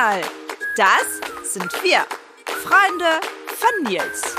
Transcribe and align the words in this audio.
mal, 0.00 0.20
das 0.78 1.52
sind 1.52 1.70
wir, 1.82 1.98
Freunde 2.46 3.20
von 3.46 3.84
Nils. 3.84 4.34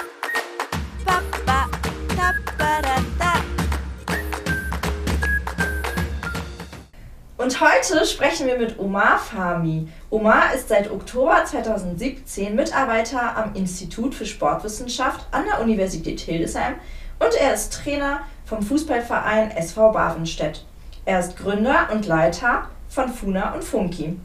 Und 7.38 7.62
heute 7.62 8.06
sprechen 8.08 8.48
wir 8.48 8.58
mit 8.58 8.80
Omar 8.80 9.20
Fahmi. 9.20 9.88
Omar 10.10 10.56
ist 10.56 10.70
seit 10.70 10.90
Oktober 10.90 11.46
2017 11.46 12.56
Mitarbeiter 12.56 13.38
am 13.38 13.54
Institut 13.54 14.16
für 14.16 14.26
Sportwissenschaft 14.26 15.28
an 15.30 15.46
der 15.46 15.62
Universität 15.62 16.22
Hildesheim 16.22 16.74
und 17.20 17.36
er 17.40 17.54
ist 17.54 17.72
Trainer 17.74 18.22
vom 18.46 18.64
Fußballverein 18.64 19.52
SV 19.52 19.92
Bavenstedt. 19.92 20.66
Er 21.06 21.20
ist 21.20 21.38
Gründer 21.38 21.90
und 21.92 22.08
Leiter 22.08 22.68
von 22.90 23.10
Funa 23.14 23.54
und 23.54 23.64
Funki. 23.64 24.18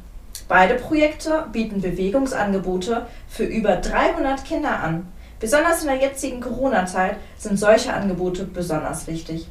Beide 0.49 0.75
Projekte 0.75 1.47
bieten 1.53 1.81
Bewegungsangebote 1.81 3.07
für 3.29 3.45
über 3.45 3.77
300 3.77 4.45
Kinder 4.45 4.81
an. 4.81 5.09
Besonders 5.41 5.83
in 5.83 5.89
der 5.89 5.97
jetzigen 5.97 6.41
Corona-Zeit 6.41 7.17
sind 7.37 7.59
solche 7.59 7.93
Angebote 7.93 8.45
besonders 8.45 9.07
wichtig. 9.07 9.49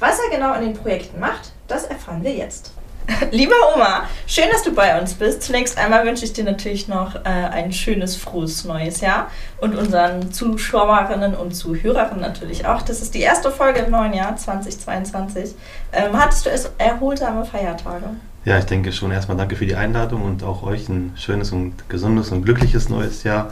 Was 0.00 0.18
er 0.18 0.36
genau 0.36 0.54
in 0.54 0.62
den 0.62 0.74
Projekten 0.74 1.20
macht, 1.20 1.52
das 1.68 1.84
erfahren 1.84 2.24
wir 2.24 2.34
jetzt. 2.34 2.72
Lieber 3.30 3.54
Oma, 3.74 4.08
schön, 4.26 4.48
dass 4.50 4.62
du 4.62 4.74
bei 4.74 4.98
uns 4.98 5.14
bist. 5.14 5.42
Zunächst 5.42 5.78
einmal 5.78 6.06
wünsche 6.06 6.24
ich 6.24 6.32
dir 6.32 6.44
natürlich 6.44 6.88
noch 6.88 7.14
äh, 7.16 7.28
ein 7.28 7.72
schönes, 7.72 8.16
frohes 8.16 8.64
neues 8.64 9.00
Jahr 9.00 9.30
und 9.60 9.76
unseren 9.76 10.32
Zuschauerinnen 10.32 11.34
und 11.34 11.52
Zuhörern 11.52 12.20
natürlich 12.20 12.66
auch. 12.66 12.82
Das 12.82 13.02
ist 13.02 13.14
die 13.14 13.20
erste 13.20 13.50
Folge 13.50 13.80
im 13.80 13.90
neuen 13.90 14.14
Jahr 14.14 14.36
2022. 14.36 15.54
Ähm, 15.92 16.18
hattest 16.18 16.46
du 16.46 16.50
es 16.50 16.70
erholsame 16.78 17.44
Feiertage? 17.44 18.08
Ja, 18.44 18.58
ich 18.58 18.64
denke 18.66 18.92
schon. 18.92 19.10
Erstmal 19.10 19.36
danke 19.36 19.56
für 19.56 19.66
die 19.66 19.76
Einladung 19.76 20.22
und 20.22 20.42
auch 20.42 20.62
euch 20.62 20.88
ein 20.88 21.12
schönes 21.16 21.52
und 21.52 21.88
gesundes 21.88 22.30
und 22.30 22.44
glückliches 22.44 22.88
neues 22.88 23.22
Jahr. 23.22 23.50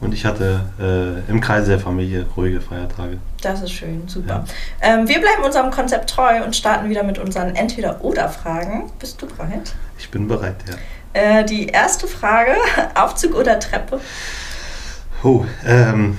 Und 0.00 0.12
ich 0.14 0.24
hatte 0.24 0.64
äh, 0.80 1.30
im 1.30 1.40
Kreise 1.40 1.70
der 1.70 1.78
Familie 1.78 2.26
ruhige 2.36 2.60
Feiertage. 2.60 3.18
Das 3.40 3.62
ist 3.62 3.70
schön, 3.70 4.08
super. 4.08 4.44
Ja. 4.82 4.94
Ähm, 4.94 5.06
wir 5.06 5.20
bleiben 5.20 5.44
unserem 5.44 5.70
Konzept 5.70 6.10
treu 6.10 6.42
und 6.44 6.56
starten 6.56 6.90
wieder 6.90 7.04
mit 7.04 7.20
unseren 7.20 7.54
Entweder-Oder-Fragen. 7.54 8.90
Bist 8.98 9.22
du 9.22 9.26
bereit? 9.28 9.74
Ich 9.98 10.10
bin 10.10 10.26
bereit, 10.26 10.56
ja. 10.68 10.74
Äh, 11.12 11.44
die 11.44 11.68
erste 11.68 12.08
Frage: 12.08 12.56
Aufzug 12.94 13.36
oder 13.36 13.60
Treppe? 13.60 14.00
Oh, 15.22 15.44
ähm, 15.64 16.18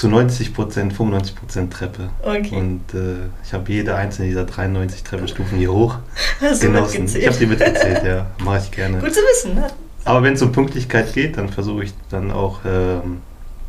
zu 0.00 0.08
90 0.08 0.54
Prozent, 0.54 0.94
95 0.94 1.36
Prozent 1.36 1.72
Treppe. 1.74 2.08
Okay. 2.22 2.56
Und 2.56 2.94
äh, 2.94 3.28
ich 3.44 3.52
habe 3.52 3.70
jede 3.70 3.94
einzelne 3.96 4.28
dieser 4.28 4.44
93 4.44 5.02
Treppenstufen 5.02 5.58
hier 5.58 5.70
hoch 5.70 5.96
Hast 6.40 6.62
genossen. 6.62 7.04
Ich 7.04 7.26
habe 7.26 7.36
die 7.36 7.44
mitgezählt, 7.44 8.02
ja. 8.02 8.30
Mache 8.42 8.62
ich 8.64 8.70
gerne. 8.70 8.96
Gut 8.96 9.12
zu 9.12 9.20
wissen. 9.20 9.56
Ne? 9.56 9.66
Aber 10.06 10.22
wenn 10.22 10.32
es 10.32 10.40
um 10.40 10.52
Pünktlichkeit 10.52 11.12
geht, 11.12 11.36
dann 11.36 11.50
versuche 11.50 11.84
ich 11.84 11.92
dann 12.08 12.30
auch 12.30 12.60
ähm, 12.64 13.20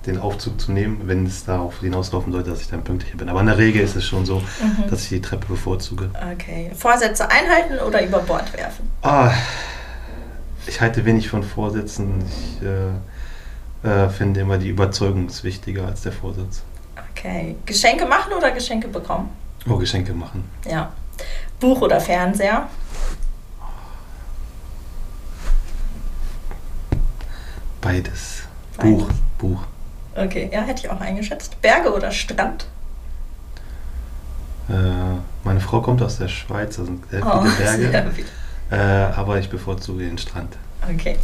den 0.06 0.20
Aufzug 0.20 0.62
zu 0.62 0.72
nehmen, 0.72 1.02
wenn 1.04 1.26
es 1.26 1.44
darauf 1.44 1.82
hinauslaufen 1.82 2.32
sollte, 2.32 2.52
dass 2.52 2.62
ich 2.62 2.70
dann 2.70 2.86
pünktlicher 2.86 3.18
bin. 3.18 3.28
Aber 3.28 3.42
in 3.42 3.48
der 3.48 3.58
Regel 3.58 3.82
ist 3.82 3.98
es 3.98 4.06
schon 4.06 4.26
so, 4.26 4.40
mhm. 4.40 4.90
dass 4.90 5.04
ich 5.04 5.10
die 5.10 5.22
Treppe 5.22 5.48
bevorzuge. 5.48 6.12
Okay. 6.34 6.72
Vorsätze 6.78 7.30
einhalten 7.30 7.86
oder 7.86 8.06
über 8.06 8.20
Bord 8.20 8.56
werfen? 8.56 8.90
Ah, 9.02 9.34
ich 10.66 10.80
halte 10.80 11.04
wenig 11.04 11.28
von 11.28 11.44
Vorsätzen. 11.44 12.24
Ich 12.26 12.66
äh, 12.66 12.92
äh, 13.84 14.10
finde 14.10 14.42
immer 14.42 14.58
die 14.58 14.70
Überzeugung 14.70 15.28
ist 15.28 15.44
wichtiger 15.44 15.88
als 15.88 16.02
der 16.02 16.12
Vorsatz. 16.12 16.64
Okay. 17.12 17.56
Geschenke 17.66 18.06
machen 18.06 18.34
oder 18.34 18.52
Geschenke 18.52 18.88
bekommen? 18.88 19.30
Oh, 19.68 19.76
Geschenke 19.76 20.14
machen. 20.14 20.44
Ja. 20.70 20.92
Buch 21.60 21.82
oder 21.82 22.00
Fernseher? 22.00 22.68
Beides. 27.80 28.44
Beides. 28.78 28.92
Buch. 28.92 29.10
Buch. 29.38 29.64
Okay, 30.16 30.50
ja, 30.52 30.62
hätte 30.62 30.86
ich 30.86 30.90
auch 30.90 31.00
eingeschätzt. 31.00 31.62
Berge 31.62 31.94
oder 31.94 32.12
Strand? 32.12 32.68
Äh, 34.70 34.74
meine 35.44 35.60
Frau 35.60 35.82
kommt 35.82 36.02
aus 36.02 36.18
der 36.18 36.28
Schweiz, 36.28 36.78
da 36.78 36.86
sind 36.86 37.10
sehr 37.10 37.26
oh, 37.26 37.42
viele 37.42 37.90
Berge. 37.92 38.24
Sehr 38.70 39.10
äh, 39.10 39.14
aber 39.14 39.40
ich 39.40 39.50
bevorzuge 39.50 40.04
den 40.04 40.18
Strand. 40.18 40.58
Okay, 40.90 41.18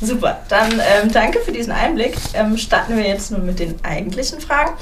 super. 0.00 0.40
Dann 0.48 0.72
ähm, 0.72 1.12
danke 1.12 1.40
für 1.40 1.52
diesen 1.52 1.72
Einblick. 1.72 2.16
Ähm, 2.34 2.56
starten 2.56 2.96
wir 2.96 3.06
jetzt 3.06 3.30
nun 3.30 3.46
mit 3.46 3.58
den 3.58 3.76
eigentlichen 3.84 4.40
Fragen. 4.40 4.72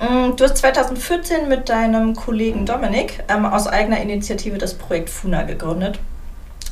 Ähm, 0.00 0.34
du 0.36 0.44
hast 0.44 0.56
2014 0.58 1.48
mit 1.48 1.68
deinem 1.68 2.14
Kollegen 2.14 2.66
Dominik 2.66 3.22
ähm, 3.28 3.46
aus 3.46 3.66
eigener 3.66 4.00
Initiative 4.00 4.58
das 4.58 4.74
Projekt 4.74 5.10
FUNA 5.10 5.42
gegründet. 5.42 5.98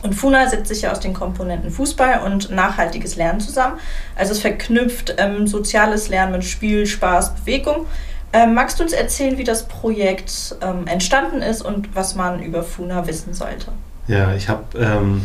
Und 0.03 0.15
FUNA 0.15 0.49
setzt 0.49 0.69
sich 0.69 0.83
ja 0.83 0.93
aus 0.93 1.01
den 1.01 1.13
Komponenten 1.13 1.71
Fußball 1.71 2.23
und 2.25 2.51
nachhaltiges 2.51 3.17
Lernen 3.17 3.41
zusammen. 3.41 3.79
Also 4.17 4.33
es 4.33 4.41
verknüpft 4.41 5.15
ähm, 5.19 5.47
soziales 5.47 6.09
Lernen 6.09 6.33
mit 6.33 6.45
Spiel, 6.45 6.87
Spaß, 6.87 7.35
Bewegung. 7.35 7.87
Ähm, 8.33 8.55
magst 8.55 8.79
du 8.79 8.85
uns 8.85 8.93
erzählen, 8.93 9.39
wie 9.39 9.45
das 9.45 9.67
Projekt 9.67 10.57
ähm, 10.63 10.87
entstanden 10.87 11.43
ist 11.43 11.63
und 11.63 11.95
was 11.95 12.15
man 12.15 12.43
über 12.43 12.63
FUNA 12.63 13.07
wissen 13.07 13.35
sollte? 13.35 13.73
Ja, 14.07 14.35
ich 14.35 14.49
habe 14.49 14.79
ähm, 14.79 15.23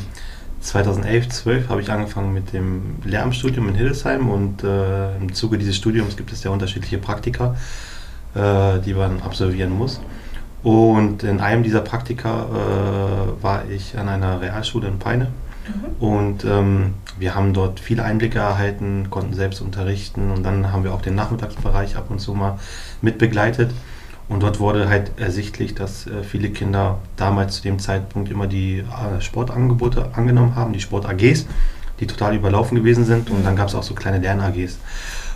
2011, 0.66 1.30
12 1.30 1.70
habe 1.70 1.82
ich 1.82 1.92
angefangen 1.92 2.34
mit 2.34 2.52
dem 2.52 2.98
Lehramtsstudium 3.04 3.70
in 3.70 3.76
Hildesheim 3.76 4.30
und 4.30 4.64
äh, 4.64 5.16
im 5.18 5.34
Zuge 5.34 5.58
dieses 5.58 5.76
Studiums 5.76 6.18
gibt 6.18 6.32
es 6.32 6.44
ja 6.44 6.52
unterschiedliche 6.52 6.98
Praktika, 6.98 7.56
äh, 8.34 8.80
die 8.80 8.94
man 8.94 9.22
absolvieren 9.22 9.72
muss. 9.72 10.02
Und 10.64 11.22
in 11.22 11.40
einem 11.40 11.62
dieser 11.62 11.82
Praktika 11.82 12.46
äh, 12.46 13.44
war 13.44 13.70
ich 13.70 13.98
an 13.98 14.10
einer 14.10 14.42
Realschule 14.42 14.88
in 14.88 14.98
Peine. 14.98 15.28
Mhm. 15.68 16.08
Und 16.08 16.46
ähm, 16.46 16.94
wir 17.20 17.36
haben 17.36 17.54
dort 17.54 17.80
viele 17.80 18.04
Einblicke 18.04 18.40
erhalten, 18.40 19.12
konnten 19.12 19.36
selbst 19.36 19.62
unterrichten 19.62 20.32
und 20.32 20.44
dann 20.44 20.72
haben 20.72 20.84
wir 20.84 20.94
auch 20.96 21.02
den 21.02 21.14
Nachmittagsbereich 21.14 21.96
ab 21.96 22.08
und 22.10 22.20
zu 22.20 22.34
mal 22.34 22.58
mitbegleitet. 23.04 23.72
Und 24.28 24.42
dort 24.42 24.60
wurde 24.60 24.90
halt 24.90 25.20
ersichtlich, 25.20 25.76
dass 25.76 26.08
äh, 26.08 26.24
viele 26.24 26.50
Kinder 26.50 26.98
damals 27.16 27.58
zu 27.58 27.62
dem 27.62 27.78
Zeitpunkt 27.78 28.32
immer 28.32 28.48
die 28.48 28.80
äh, 28.80 29.22
Sportangebote 29.22 30.10
angenommen 30.14 30.56
haben, 30.56 30.74
die 30.74 30.80
Sport-AGs, 30.80 31.46
die 32.00 32.08
total 32.08 32.36
überlaufen 32.36 32.76
gewesen 32.76 33.06
sind. 33.06 33.30
Und 33.30 33.46
dann 33.46 33.56
gab 33.56 33.68
es 33.68 33.76
auch 33.76 33.84
so 33.84 33.94
kleine 33.94 34.18
Lern-AGs 34.20 34.80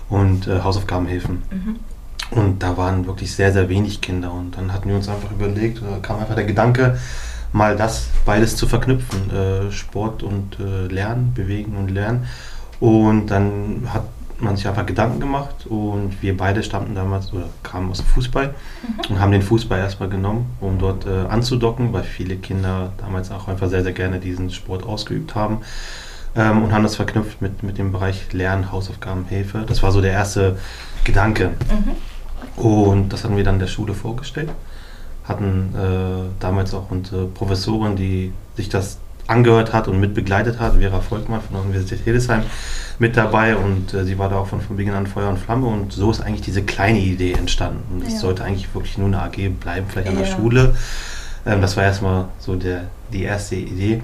und 0.09 0.47
äh, 0.47 0.61
Hausaufgabenhilfen. 0.61 1.44
Mhm. 1.51 1.75
Und 2.31 2.63
da 2.63 2.77
waren 2.77 3.05
wirklich 3.05 3.33
sehr, 3.33 3.53
sehr 3.53 3.69
wenig 3.69 4.01
Kinder. 4.01 4.33
Und 4.33 4.57
dann 4.57 4.73
hatten 4.73 4.89
wir 4.89 4.95
uns 4.95 5.07
einfach 5.07 5.31
überlegt, 5.31 5.81
da 5.81 5.97
kam 6.01 6.19
einfach 6.19 6.35
der 6.35 6.45
Gedanke, 6.45 7.00
mal 7.53 7.75
das 7.75 8.07
beides 8.23 8.56
zu 8.56 8.67
verknüpfen. 8.67 9.71
Sport 9.71 10.21
und 10.21 10.57
Lernen, 10.59 11.33
Bewegen 11.33 11.75
und 11.75 11.89
Lernen. 11.89 12.27
Und 12.79 13.27
dann 13.27 13.88
hat 13.91 14.03
man 14.41 14.55
sich 14.55 14.67
einfach 14.67 14.85
Gedanken 14.85 15.19
gemacht 15.19 15.67
und 15.67 16.22
wir 16.22 16.35
beide 16.38 16.63
stammten 16.63 16.95
damals 16.95 17.33
oder 17.33 17.50
kamen 17.63 17.91
aus 17.91 17.97
dem 17.97 18.07
Fußball 18.07 18.47
mhm. 18.47 19.11
und 19.11 19.19
haben 19.19 19.31
den 19.31 19.41
Fußball 19.41 19.79
erstmal 19.79 20.09
genommen, 20.09 20.55
um 20.59 20.79
dort 20.79 21.05
äh, 21.05 21.27
anzudocken, 21.29 21.94
weil 21.94 22.03
viele 22.03 22.38
Kinder 22.38 22.91
damals 22.97 23.31
auch 23.31 23.47
einfach 23.47 23.69
sehr, 23.69 23.83
sehr 23.83 23.94
gerne 23.94 24.19
diesen 24.19 24.50
Sport 24.50 24.83
ausgeübt 24.83 25.35
haben 25.35 25.59
ähm, 26.35 26.63
und 26.63 26.73
haben 26.73 26.83
das 26.83 26.95
verknüpft 26.95 27.41
mit, 27.41 27.63
mit 27.63 27.77
dem 27.77 27.91
Bereich 27.91 28.31
Lernen, 28.33 28.72
Hausaufgaben, 28.72 29.25
Hilfe. 29.25 29.63
Das 29.67 29.83
war 29.83 29.91
so 29.91 30.01
der 30.01 30.11
erste 30.11 30.57
Gedanke. 31.03 31.50
Mhm. 31.50 32.63
Und 32.63 33.09
das 33.09 33.23
hatten 33.23 33.38
wir 33.38 33.44
dann 33.44 33.59
der 33.59 33.67
Schule 33.67 33.94
vorgestellt. 33.94 34.50
Hatten 35.23 35.73
äh, 35.75 36.29
damals 36.39 36.73
auch 36.73 36.89
unsere 36.89 37.25
Professorin, 37.25 37.95
die 37.95 38.33
sich 38.56 38.69
das 38.69 39.00
angehört 39.29 39.73
hat 39.73 39.88
und 39.88 40.00
mit 40.00 40.13
begleitet 40.13 40.59
hat, 40.59 40.75
Vera 40.75 41.01
Volkmann 41.01 41.41
von 41.41 41.53
der 41.53 41.62
Universität 41.62 42.00
Hildesheim, 42.03 42.44
mit 42.97 43.16
dabei 43.16 43.56
und 43.56 43.94
äh, 43.94 44.03
sie 44.03 44.17
war 44.17 44.29
da 44.29 44.38
auch 44.38 44.47
von, 44.47 44.62
von 44.62 44.75
Beginn 44.75 44.94
an 44.94 45.07
Feuer 45.07 45.29
und 45.29 45.38
Flamme 45.38 45.67
und 45.67 45.94
so 45.94 46.12
ist 46.12 46.22
eigentlich 46.22 46.41
diese 46.41 46.63
kleine 46.63 47.00
Idee 47.00 47.34
entstanden. 47.34 47.84
Und 47.91 48.06
es 48.06 48.13
ja. 48.13 48.19
sollte 48.19 48.44
eigentlich 48.44 48.73
wirklich 48.73 48.97
nur 48.97 49.07
eine 49.07 49.22
AG 49.22 49.50
bleiben, 49.59 49.85
vielleicht 49.88 50.09
an 50.09 50.18
der 50.18 50.25
Schule. 50.25 50.75
Ähm, 51.45 51.62
das 51.62 51.78
war 51.78 51.84
erstmal 51.85 52.25
so 52.39 52.56
der, 52.56 52.88
die 53.13 53.23
erste 53.23 53.56
Idee. 53.56 54.01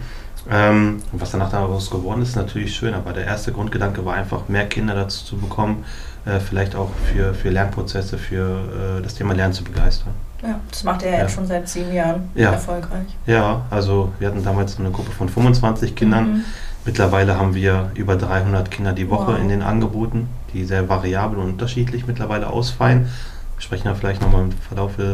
Ähm, 0.50 1.02
was 1.12 1.32
danach 1.32 1.50
daraus 1.50 1.90
geworden 1.90 2.22
ist, 2.22 2.30
ist 2.30 2.36
natürlich 2.36 2.76
schön, 2.76 2.94
aber 2.94 3.14
der 3.14 3.26
erste 3.26 3.52
Grundgedanke 3.52 4.06
war 4.06 4.14
einfach, 4.14 4.48
mehr 4.48 4.68
Kinder 4.68 4.94
dazu 4.94 5.26
zu 5.26 5.38
bekommen, 5.38 5.84
äh, 6.26 6.40
vielleicht 6.40 6.76
auch 6.76 6.92
für, 7.12 7.34
für 7.34 7.50
Lernprozesse, 7.50 8.18
für 8.18 9.00
äh, 9.00 9.02
das 9.02 9.16
Thema 9.16 9.34
Lernen 9.34 9.54
zu 9.54 9.64
begeistern. 9.64 10.14
Ja, 10.46 10.60
das 10.70 10.84
macht 10.84 11.04
er 11.04 11.14
ja, 11.14 11.20
jetzt 11.22 11.34
schon 11.34 11.48
seit 11.48 11.68
sieben 11.68 11.94
Jahren 11.94 12.30
ja. 12.36 12.52
erfolgreich. 12.52 13.08
Ja, 13.26 13.66
also 13.70 14.12
wir 14.20 14.28
hatten 14.28 14.44
damals 14.44 14.80
eine 14.80 14.92
Gruppe 14.92 15.12
von 15.12 15.30
25 15.30 15.96
Kindern. 15.96 16.34
Mhm. 16.34 16.44
Mittlerweile 16.86 17.38
haben 17.38 17.56
wir 17.56 17.92
über 17.96 18.16
300 18.16 18.70
Kinder 18.70 18.94
die 18.94 19.10
Woche 19.10 19.34
wow. 19.34 19.40
in 19.40 19.50
den 19.50 19.64
Angeboten, 19.64 20.30
die 20.54 20.66
sehr 20.66 20.88
variabel 20.88 21.40
und 21.40 21.54
unterschiedlich 21.54 22.06
mittlerweile 22.06 22.48
ausfallen. 22.48 23.08
Wir 23.56 23.62
sprechen 23.62 23.86
da 23.86 23.96
vielleicht 23.96 24.22
nochmal 24.22 24.44
im 24.44 24.52
Verlauf 24.52 25.00
äh, 25.00 25.14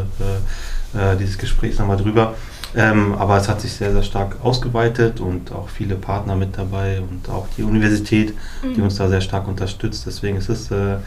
äh, 0.97 1.15
dieses 1.15 1.37
Gesprächs 1.37 1.79
nochmal 1.79 1.97
drüber. 1.97 2.33
Ähm, 2.75 3.15
aber 3.17 3.37
es 3.37 3.47
hat 3.47 3.61
sich 3.61 3.73
sehr, 3.73 3.91
sehr 3.91 4.03
stark 4.03 4.37
ausgeweitet 4.43 5.19
und 5.19 5.51
auch 5.51 5.69
viele 5.69 5.95
Partner 5.95 6.35
mit 6.35 6.57
dabei 6.57 7.01
und 7.01 7.29
auch 7.29 7.47
die 7.57 7.63
Universität, 7.63 8.33
mhm. 8.63 8.73
die 8.73 8.81
uns 8.81 8.95
da 8.95 9.09
sehr 9.09 9.21
stark 9.21 9.47
unterstützt. 9.47 10.05
Deswegen 10.05 10.37
ist 10.37 10.49
es 10.49 10.71
äh, 10.71 10.97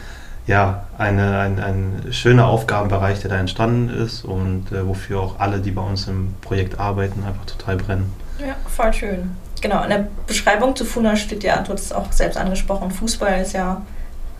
ja 0.47 0.85
eine, 0.97 1.39
ein, 1.39 1.59
ein 1.59 2.13
schöner 2.13 2.47
Aufgabenbereich, 2.47 3.21
der 3.21 3.31
da 3.31 3.37
entstanden 3.37 3.89
ist 3.89 4.23
und 4.23 4.71
äh, 4.71 4.87
wofür 4.87 5.19
auch 5.21 5.39
alle, 5.39 5.59
die 5.59 5.71
bei 5.71 5.81
uns 5.81 6.07
im 6.07 6.33
Projekt 6.41 6.79
arbeiten, 6.79 7.23
einfach 7.25 7.45
total 7.45 7.77
brennen. 7.77 8.13
Ja, 8.39 8.55
voll 8.67 8.93
schön. 8.93 9.31
Genau, 9.61 9.83
in 9.83 9.89
der 9.89 10.07
Beschreibung 10.27 10.75
zu 10.75 10.85
Funa 10.85 11.15
steht 11.15 11.43
ja, 11.43 11.61
du 11.61 11.73
hast 11.73 11.85
es 11.85 11.91
auch 11.91 12.11
selbst 12.11 12.37
angesprochen, 12.37 12.91
Fußball 12.91 13.41
ist 13.41 13.53
ja 13.53 13.81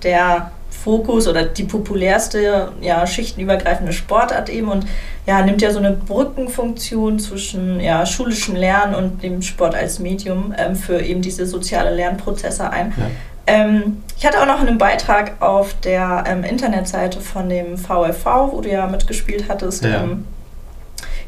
der 0.03 0.51
Fokus 0.69 1.27
oder 1.27 1.45
die 1.45 1.63
populärste, 1.63 2.73
ja, 2.81 3.07
schichtenübergreifende 3.07 3.93
Sportart 3.93 4.49
eben 4.49 4.67
und 4.67 4.85
ja, 5.25 5.41
nimmt 5.41 5.61
ja 5.61 5.71
so 5.71 5.79
eine 5.79 5.91
Brückenfunktion 5.91 7.17
zwischen 7.17 7.79
ja, 7.79 8.05
schulischem 8.05 8.55
Lernen 8.55 8.93
und 8.93 9.23
dem 9.23 9.41
Sport 9.41 9.73
als 9.73 9.99
Medium 9.99 10.53
ähm, 10.57 10.75
für 10.75 11.01
eben 11.01 11.21
diese 11.21 11.47
soziale 11.47 11.95
Lernprozesse 11.95 12.69
ein. 12.69 12.93
Ja. 12.95 13.05
Ähm, 13.47 14.03
ich 14.17 14.25
hatte 14.25 14.41
auch 14.41 14.45
noch 14.45 14.59
einen 14.59 14.77
Beitrag 14.77 15.41
auf 15.41 15.73
der 15.81 16.23
ähm, 16.27 16.43
Internetseite 16.43 17.19
von 17.19 17.49
dem 17.49 17.77
VfV, 17.77 18.51
wo 18.51 18.61
du 18.61 18.69
ja 18.69 18.87
mitgespielt 18.87 19.45
hattest, 19.49 19.83
ja. 19.83 20.03
ähm, 20.03 20.25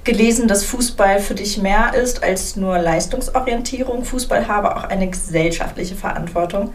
gelesen, 0.03 0.47
dass 0.47 0.63
Fußball 0.63 1.19
für 1.19 1.35
dich 1.35 1.57
mehr 1.57 1.93
ist 1.93 2.23
als 2.23 2.55
nur 2.55 2.79
Leistungsorientierung. 2.79 4.05
Fußball 4.05 4.47
habe 4.47 4.75
auch 4.75 4.85
eine 4.85 5.09
gesellschaftliche 5.09 5.95
Verantwortung. 5.95 6.73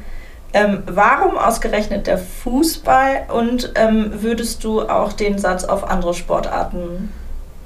Ähm, 0.55 0.83
warum 0.87 1.39
ausgerechnet 1.39 2.07
der 2.07 2.19
Fußball 2.19 3.25
und 3.35 3.73
ähm, 3.75 4.13
würdest 4.21 4.63
du 4.65 4.83
auch 4.83 5.15
den 5.15 5.39
Satz 5.39 5.65
auf 5.65 5.89
andere 5.89 6.13
Sportarten 6.13 7.11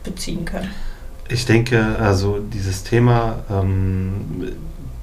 beziehen 0.05 0.45
können? 0.45 0.71
Ich 1.29 1.47
denke, 1.47 1.97
also 1.99 2.39
dieses 2.39 2.85
Thema 2.85 3.41
ähm, 3.51 4.53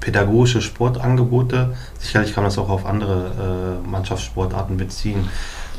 pädagogische 0.03 0.61
Sportangebote, 0.61 1.77
sicherlich 1.97 2.33
kann 2.33 2.43
man 2.43 2.49
das 2.49 2.57
auch 2.57 2.69
auf 2.69 2.85
andere 2.85 3.79
äh, 3.85 3.87
Mannschaftssportarten 3.87 4.75
beziehen. 4.75 5.29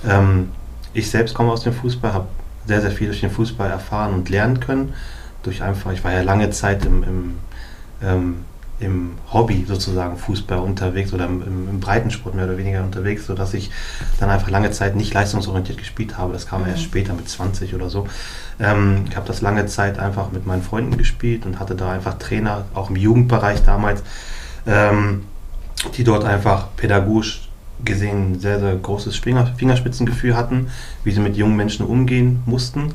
Ähm, 0.08 0.48
ich 0.94 1.10
selbst 1.10 1.34
komme 1.34 1.52
aus 1.52 1.62
dem 1.62 1.74
Fußball, 1.74 2.14
habe 2.14 2.28
sehr, 2.66 2.80
sehr 2.80 2.90
viel 2.90 3.08
durch 3.08 3.20
den 3.20 3.30
Fußball 3.30 3.70
erfahren 3.70 4.14
und 4.14 4.30
lernen 4.30 4.60
können. 4.60 4.94
Durch 5.42 5.62
einfach, 5.62 5.92
ich 5.92 6.02
war 6.04 6.12
ja 6.12 6.22
lange 6.22 6.48
Zeit 6.48 6.86
im, 6.86 7.02
im 7.02 7.34
ähm, 8.02 8.36
im 8.80 9.12
Hobby 9.32 9.64
sozusagen 9.66 10.16
Fußball 10.16 10.58
unterwegs 10.58 11.12
oder 11.12 11.26
im, 11.26 11.42
im, 11.42 11.80
Breitensport 11.80 12.34
mehr 12.34 12.44
oder 12.44 12.58
weniger 12.58 12.82
unterwegs, 12.82 13.26
sodass 13.26 13.54
ich 13.54 13.70
dann 14.18 14.30
einfach 14.30 14.50
lange 14.50 14.72
Zeit 14.72 14.96
nicht 14.96 15.14
leistungsorientiert 15.14 15.78
gespielt 15.78 16.18
habe. 16.18 16.32
Das 16.32 16.46
kam 16.46 16.62
mhm. 16.62 16.68
erst 16.68 16.82
später 16.82 17.14
mit 17.14 17.28
20 17.28 17.74
oder 17.74 17.88
so. 17.88 18.06
Ähm, 18.58 19.04
ich 19.08 19.16
habe 19.16 19.26
das 19.26 19.42
lange 19.42 19.66
Zeit 19.66 19.98
einfach 19.98 20.32
mit 20.32 20.46
meinen 20.46 20.62
Freunden 20.62 20.98
gespielt 20.98 21.46
und 21.46 21.60
hatte 21.60 21.76
da 21.76 21.92
einfach 21.92 22.18
Trainer, 22.18 22.64
auch 22.74 22.90
im 22.90 22.96
Jugendbereich 22.96 23.62
damals, 23.62 24.02
ähm, 24.66 25.24
die 25.96 26.02
dort 26.02 26.24
einfach 26.24 26.68
pädagogisch 26.76 27.48
gesehen 27.84 28.40
sehr, 28.40 28.60
sehr 28.60 28.74
großes 28.74 29.16
Fingerspitzengefühl 29.16 30.36
hatten, 30.36 30.68
wie 31.04 31.12
sie 31.12 31.20
mit 31.20 31.36
jungen 31.36 31.56
Menschen 31.56 31.84
umgehen 31.84 32.42
mussten 32.46 32.94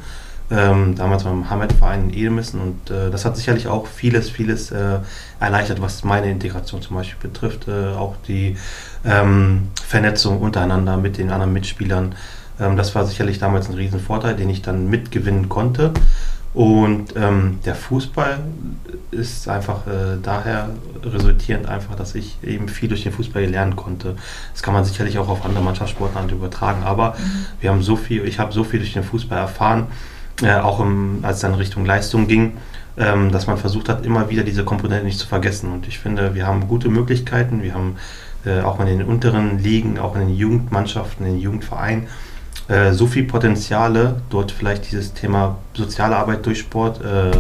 ähm, 0.52 0.96
damals 0.96 1.24
beim 1.24 1.50
Hamed-Verein 1.50 2.10
in 2.10 2.14
Edemissen 2.14 2.60
und 2.60 2.90
äh, 2.90 3.12
das 3.12 3.26
hat 3.26 3.38
sicherlich 3.38 3.68
auch 3.68 3.86
vieles, 3.88 4.30
vieles 4.30 4.72
äh, 4.72 5.00
erleichtert, 5.40 5.82
was 5.82 6.04
meine 6.04 6.32
Integration 6.32 6.82
zum 6.82 6.96
Beispiel 6.96 7.30
betrifft, 7.30 7.68
äh, 7.68 7.90
auch 7.96 8.16
die 8.28 8.58
ähm, 9.06 9.70
Vernetzung 9.86 10.40
untereinander 10.40 10.98
mit 10.98 11.18
den 11.18 11.30
anderen 11.30 11.54
Mitspielern. 11.54 12.16
Ähm, 12.60 12.78
das 12.78 12.96
war 12.96 13.06
sicherlich 13.06 13.38
damals 13.40 13.70
ein 13.70 13.76
Riesenvorteil, 13.76 14.36
den 14.36 14.50
ich 14.50 14.62
dann 14.62 14.90
mitgewinnen 14.90 15.50
konnte. 15.50 15.92
Und 16.52 17.16
ähm, 17.16 17.60
der 17.64 17.76
Fußball 17.76 18.40
ist 19.12 19.48
einfach 19.48 19.86
äh, 19.86 20.18
daher 20.22 20.72
resultierend 21.04 21.68
einfach, 21.68 21.96
dass 21.96 22.16
ich 22.16 22.38
eben 22.44 22.68
viel 22.70 22.90
durch 22.90 23.04
den 23.04 23.12
Fußball 23.12 23.46
lernen 23.46 23.76
konnte. 23.76 24.16
Das 24.54 24.64
kann 24.64 24.74
man 24.74 24.84
sicherlich 24.84 25.20
auch 25.20 25.30
auf 25.30 25.46
andere 25.46 25.64
Mannschaftssportarten 25.64 26.32
übertragen, 26.32 26.82
aber 26.84 27.12
mhm. 27.12 27.46
wir 27.62 27.70
haben 27.70 27.84
so 27.84 27.96
viel, 27.96 28.26
ich 28.26 28.40
habe 28.40 28.52
so 28.52 28.64
viel 28.64 28.80
durch 28.80 28.94
den 28.94 29.04
Fußball 29.04 29.38
erfahren 29.38 29.88
äh, 30.42 30.56
auch 30.56 30.80
im, 30.80 31.20
als 31.24 31.38
es 31.38 31.42
dann 31.42 31.54
Richtung 31.54 31.86
Leistung 31.86 32.28
ging, 32.28 32.58
ähm, 32.98 33.32
dass 33.32 33.48
man 33.48 33.58
versucht 33.58 33.90
hat, 33.90 34.06
immer 34.06 34.30
wieder 34.30 34.44
diese 34.44 34.64
Komponente 34.64 35.06
nicht 35.06 35.20
zu 35.20 35.28
vergessen. 35.28 35.72
Und 35.72 35.88
ich 35.88 36.00
finde, 36.00 36.36
wir 36.36 36.48
haben 36.48 36.68
gute 36.68 36.90
Möglichkeiten. 36.90 37.64
Wir 37.64 37.74
haben 37.74 37.96
äh, 38.46 38.62
auch 38.62 38.80
in 38.80 38.86
den 38.86 39.04
unteren 39.04 39.60
Ligen, 39.60 40.00
auch 40.00 40.16
in 40.16 40.22
den 40.22 40.36
Jugendmannschaften, 40.36 41.26
in 41.26 41.34
den 41.34 41.42
Jugendvereinen, 41.42 42.08
äh, 42.70 42.94
so 42.94 43.08
viel 43.08 43.24
Potenziale, 43.24 44.22
dort 44.30 44.52
vielleicht 44.52 44.92
dieses 44.92 45.14
Thema 45.14 45.58
soziale 45.74 46.16
Arbeit 46.16 46.46
durch 46.46 46.60
Sport, 46.60 47.02
äh, 47.04 47.32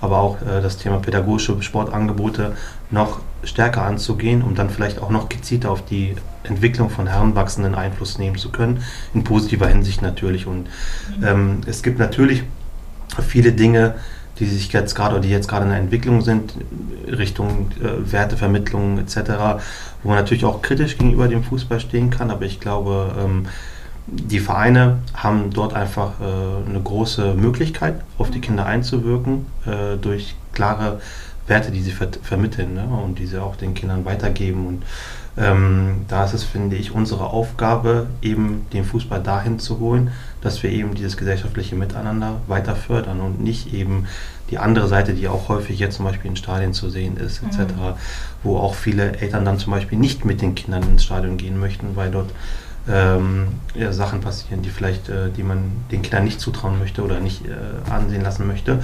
aber 0.00 0.18
auch 0.18 0.42
äh, 0.42 0.60
das 0.60 0.76
Thema 0.76 0.98
pädagogische 0.98 1.60
Sportangebote 1.62 2.52
noch 2.94 3.20
stärker 3.42 3.82
anzugehen, 3.82 4.42
um 4.42 4.54
dann 4.54 4.70
vielleicht 4.70 5.00
auch 5.02 5.10
noch 5.10 5.28
gezielter 5.28 5.70
auf 5.70 5.84
die 5.84 6.14
Entwicklung 6.44 6.88
von 6.88 7.06
Heranwachsenden 7.06 7.74
Einfluss 7.74 8.18
nehmen 8.18 8.38
zu 8.38 8.50
können, 8.50 8.82
in 9.12 9.24
positiver 9.24 9.66
Hinsicht 9.66 10.00
natürlich. 10.00 10.46
Und 10.46 10.68
mhm. 11.18 11.24
ähm, 11.24 11.60
es 11.66 11.82
gibt 11.82 11.98
natürlich 11.98 12.44
viele 13.28 13.52
Dinge, 13.52 13.96
die 14.38 14.46
sich 14.46 14.72
jetzt 14.72 14.94
gerade 14.94 15.14
oder 15.14 15.22
die 15.22 15.30
jetzt 15.30 15.48
gerade 15.48 15.64
in 15.64 15.70
der 15.70 15.78
Entwicklung 15.78 16.22
sind, 16.22 16.54
Richtung 17.06 17.70
äh, 17.80 18.10
Wertevermittlung 18.12 18.98
etc., 18.98 19.16
wo 20.02 20.08
man 20.08 20.18
natürlich 20.18 20.44
auch 20.44 20.62
kritisch 20.62 20.98
gegenüber 20.98 21.28
dem 21.28 21.44
Fußball 21.44 21.80
stehen 21.80 22.10
kann, 22.10 22.30
aber 22.30 22.44
ich 22.44 22.58
glaube, 22.60 23.14
ähm, 23.22 23.46
die 24.06 24.40
Vereine 24.40 24.98
haben 25.14 25.50
dort 25.50 25.74
einfach 25.74 26.20
äh, 26.20 26.68
eine 26.68 26.80
große 26.80 27.34
Möglichkeit, 27.34 28.02
auf 28.18 28.30
die 28.30 28.40
Kinder 28.40 28.66
einzuwirken, 28.66 29.46
äh, 29.66 29.96
durch 29.98 30.34
klare 30.52 31.00
Werte, 31.46 31.70
die 31.70 31.82
sie 31.82 31.90
ver 31.90 32.08
vermitteln 32.22 32.74
ne? 32.74 32.84
und 32.84 33.18
die 33.18 33.26
sie 33.26 33.42
auch 33.42 33.56
den 33.56 33.74
Kindern 33.74 34.04
weitergeben. 34.04 34.66
Und 34.66 34.82
ähm, 35.36 36.04
da 36.08 36.24
ist 36.24 36.32
es, 36.32 36.44
finde 36.44 36.76
ich, 36.76 36.92
unsere 36.92 37.26
Aufgabe, 37.26 38.06
eben 38.22 38.66
den 38.72 38.84
Fußball 38.84 39.22
dahin 39.22 39.58
zu 39.58 39.78
holen, 39.80 40.12
dass 40.40 40.62
wir 40.62 40.70
eben 40.70 40.94
dieses 40.94 41.16
gesellschaftliche 41.16 41.74
Miteinander 41.74 42.40
weiter 42.46 42.76
fördern 42.76 43.20
und 43.20 43.42
nicht 43.42 43.74
eben 43.74 44.06
die 44.50 44.58
andere 44.58 44.88
Seite, 44.88 45.14
die 45.14 45.26
auch 45.26 45.48
häufig 45.48 45.78
jetzt 45.78 45.96
zum 45.96 46.04
Beispiel 46.04 46.30
in 46.30 46.36
Stadien 46.36 46.74
zu 46.74 46.90
sehen 46.90 47.16
ist, 47.16 47.42
etc., 47.42 47.58
mhm. 47.58 47.94
wo 48.42 48.58
auch 48.58 48.74
viele 48.74 49.16
Eltern 49.16 49.44
dann 49.44 49.58
zum 49.58 49.72
Beispiel 49.72 49.98
nicht 49.98 50.24
mit 50.24 50.42
den 50.42 50.54
Kindern 50.54 50.82
ins 50.82 51.04
Stadion 51.04 51.36
gehen 51.36 51.58
möchten, 51.58 51.96
weil 51.96 52.10
dort 52.10 52.30
ähm, 52.88 53.48
ja, 53.74 53.92
Sachen 53.92 54.20
passieren, 54.20 54.62
die 54.62 54.70
vielleicht, 54.70 55.08
äh, 55.08 55.30
die 55.34 55.42
man 55.42 55.72
den 55.90 56.02
Kindern 56.02 56.24
nicht 56.24 56.40
zutrauen 56.40 56.78
möchte 56.78 57.02
oder 57.02 57.20
nicht 57.20 57.46
äh, 57.46 57.90
ansehen 57.90 58.22
lassen 58.22 58.46
möchte. 58.46 58.82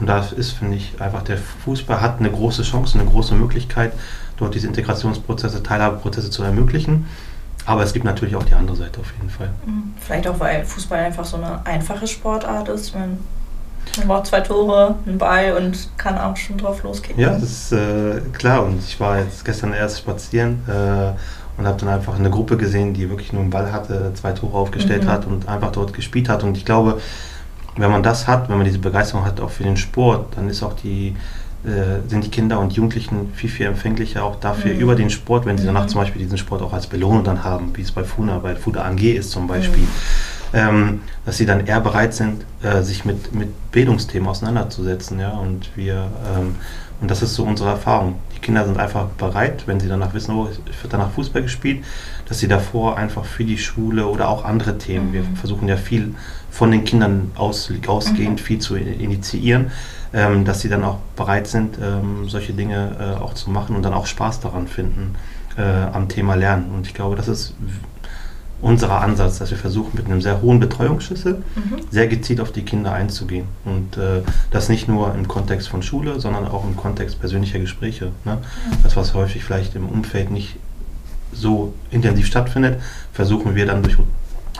Und 0.00 0.06
da 0.06 0.24
ist, 0.36 0.52
finde 0.52 0.76
ich, 0.76 1.00
einfach 1.00 1.22
der 1.22 1.36
Fußball 1.36 2.00
hat 2.00 2.18
eine 2.18 2.30
große 2.30 2.62
Chance, 2.62 2.98
eine 2.98 3.08
große 3.08 3.34
Möglichkeit, 3.34 3.92
dort 4.38 4.54
diese 4.54 4.66
Integrationsprozesse, 4.68 5.62
Teilhabeprozesse 5.62 6.30
zu 6.30 6.42
ermöglichen. 6.42 7.06
Aber 7.64 7.82
es 7.82 7.92
gibt 7.92 8.04
natürlich 8.04 8.34
auch 8.34 8.42
die 8.42 8.54
andere 8.54 8.76
Seite 8.76 9.00
auf 9.00 9.12
jeden 9.16 9.30
Fall. 9.30 9.50
Mhm. 9.66 9.94
Vielleicht 10.00 10.26
auch, 10.26 10.40
weil 10.40 10.64
Fußball 10.64 10.98
einfach 10.98 11.24
so 11.24 11.36
eine 11.36 11.64
einfache 11.64 12.06
Sportart 12.06 12.68
ist. 12.70 12.94
Man, 12.94 13.18
man 13.98 14.08
braucht 14.08 14.26
zwei 14.26 14.40
Tore, 14.40 14.96
einen 15.06 15.18
Ball 15.18 15.56
und 15.56 15.88
kann 15.96 16.18
auch 16.18 16.36
schon 16.36 16.58
drauf 16.58 16.82
loskicken. 16.82 17.20
Ja, 17.20 17.30
das 17.30 17.42
ist 17.42 17.72
äh, 17.72 18.20
klar. 18.32 18.64
Und 18.64 18.80
ich 18.80 18.98
war 18.98 19.20
jetzt 19.20 19.44
gestern 19.44 19.74
erst 19.74 19.98
spazieren 19.98 20.62
äh, 20.66 21.12
und 21.56 21.66
habe 21.66 21.78
dann 21.78 21.88
einfach 21.88 22.18
eine 22.18 22.30
Gruppe 22.30 22.56
gesehen, 22.56 22.94
die 22.94 23.08
wirklich 23.10 23.32
nur 23.32 23.42
einen 23.42 23.50
Ball 23.50 23.72
hatte, 23.72 24.12
zwei 24.14 24.32
Tore 24.32 24.56
aufgestellt 24.56 25.04
mhm. 25.04 25.08
hat 25.08 25.26
und 25.26 25.48
einfach 25.48 25.72
dort 25.72 25.92
gespielt 25.92 26.28
hat. 26.28 26.42
Und 26.44 26.56
ich 26.56 26.64
glaube, 26.64 27.00
wenn 27.76 27.90
man 27.90 28.02
das 28.02 28.26
hat, 28.26 28.48
wenn 28.48 28.56
man 28.56 28.64
diese 28.64 28.78
Begeisterung 28.78 29.24
hat 29.24 29.40
auch 29.40 29.50
für 29.50 29.64
den 29.64 29.76
Sport, 29.76 30.36
dann 30.36 30.48
ist 30.48 30.62
auch 30.62 30.74
die, 30.74 31.14
äh, 31.64 32.08
sind 32.08 32.24
die 32.24 32.30
Kinder 32.30 32.58
und 32.58 32.72
Jugendlichen 32.72 33.32
viel, 33.34 33.50
viel 33.50 33.66
empfänglicher 33.66 34.24
auch 34.24 34.36
dafür 34.36 34.74
mhm. 34.74 34.80
über 34.80 34.94
den 34.94 35.10
Sport, 35.10 35.46
wenn 35.46 35.58
sie 35.58 35.66
danach 35.66 35.84
mhm. 35.84 35.88
zum 35.88 36.00
Beispiel 36.00 36.22
diesen 36.22 36.38
Sport 36.38 36.62
auch 36.62 36.72
als 36.72 36.86
Belohnung 36.86 37.24
dann 37.24 37.44
haben, 37.44 37.70
wie 37.74 37.82
es 37.82 37.92
bei 37.92 38.04
FUNA, 38.04 38.38
bei 38.38 38.56
FUDA 38.56 38.82
ANG 38.82 38.98
ist 38.98 39.30
zum 39.30 39.46
Beispiel, 39.46 39.82
mhm. 39.82 39.88
ähm, 40.54 41.00
dass 41.24 41.36
sie 41.36 41.46
dann 41.46 41.66
eher 41.66 41.80
bereit 41.80 42.14
sind, 42.14 42.44
äh, 42.62 42.82
sich 42.82 43.04
mit, 43.04 43.34
mit 43.34 43.48
Bildungsthemen 43.72 44.28
auseinanderzusetzen. 44.28 45.18
Ja? 45.20 45.30
Und 45.30 45.70
wir 45.76 46.08
ähm, 46.36 46.56
und 47.02 47.10
das 47.10 47.20
ist 47.20 47.34
so 47.34 47.42
unsere 47.42 47.70
Erfahrung. 47.70 48.14
Kinder 48.42 48.66
sind 48.66 48.78
einfach 48.78 49.06
bereit, 49.06 49.66
wenn 49.66 49.80
sie 49.80 49.88
danach 49.88 50.12
wissen, 50.12 50.34
oh, 50.34 50.48
es 50.48 50.82
wird 50.82 50.92
danach 50.92 51.10
Fußball 51.12 51.42
gespielt, 51.42 51.84
dass 52.28 52.40
sie 52.40 52.48
davor 52.48 52.98
einfach 52.98 53.24
für 53.24 53.44
die 53.44 53.56
Schule 53.56 54.06
oder 54.06 54.28
auch 54.28 54.44
andere 54.44 54.76
Themen, 54.76 55.08
mhm. 55.08 55.12
wir 55.14 55.24
versuchen 55.36 55.68
ja 55.68 55.76
viel 55.76 56.14
von 56.50 56.70
den 56.70 56.84
Kindern 56.84 57.30
aus, 57.36 57.72
ausgehend 57.86 58.40
mhm. 58.40 58.44
viel 58.44 58.58
zu 58.58 58.76
initiieren, 58.76 59.70
ähm, 60.12 60.44
dass 60.44 60.60
sie 60.60 60.68
dann 60.68 60.84
auch 60.84 60.98
bereit 61.16 61.46
sind, 61.46 61.78
ähm, 61.82 62.28
solche 62.28 62.52
Dinge 62.52 62.96
äh, 63.00 63.20
auch 63.20 63.34
zu 63.34 63.50
machen 63.50 63.74
und 63.74 63.82
dann 63.82 63.94
auch 63.94 64.06
Spaß 64.06 64.40
daran 64.40 64.66
finden 64.66 65.14
äh, 65.56 65.62
am 65.62 66.08
Thema 66.08 66.34
Lernen. 66.34 66.70
Und 66.74 66.86
ich 66.86 66.94
glaube, 66.94 67.16
das 67.16 67.28
ist 67.28 67.54
unser 68.62 68.92
Ansatz, 69.00 69.38
dass 69.38 69.50
wir 69.50 69.58
versuchen, 69.58 69.90
mit 69.94 70.06
einem 70.06 70.22
sehr 70.22 70.40
hohen 70.40 70.60
Betreuungsschlüssel 70.60 71.34
mhm. 71.34 71.80
sehr 71.90 72.06
gezielt 72.06 72.40
auf 72.40 72.52
die 72.52 72.62
Kinder 72.62 72.92
einzugehen. 72.92 73.46
Und 73.64 73.96
äh, 73.96 74.22
das 74.50 74.68
nicht 74.68 74.88
nur 74.88 75.14
im 75.14 75.28
Kontext 75.28 75.68
von 75.68 75.82
Schule, 75.82 76.20
sondern 76.20 76.46
auch 76.46 76.64
im 76.64 76.76
Kontext 76.76 77.20
persönlicher 77.20 77.58
Gespräche. 77.58 78.12
Ne? 78.24 78.36
Mhm. 78.36 78.76
Das, 78.82 78.96
was 78.96 79.14
häufig 79.14 79.44
vielleicht 79.44 79.74
im 79.74 79.88
Umfeld 79.88 80.30
nicht 80.30 80.56
so 81.32 81.74
intensiv 81.90 82.26
stattfindet, 82.26 82.80
versuchen 83.12 83.54
wir 83.54 83.66
dann 83.66 83.82
durch 83.82 83.98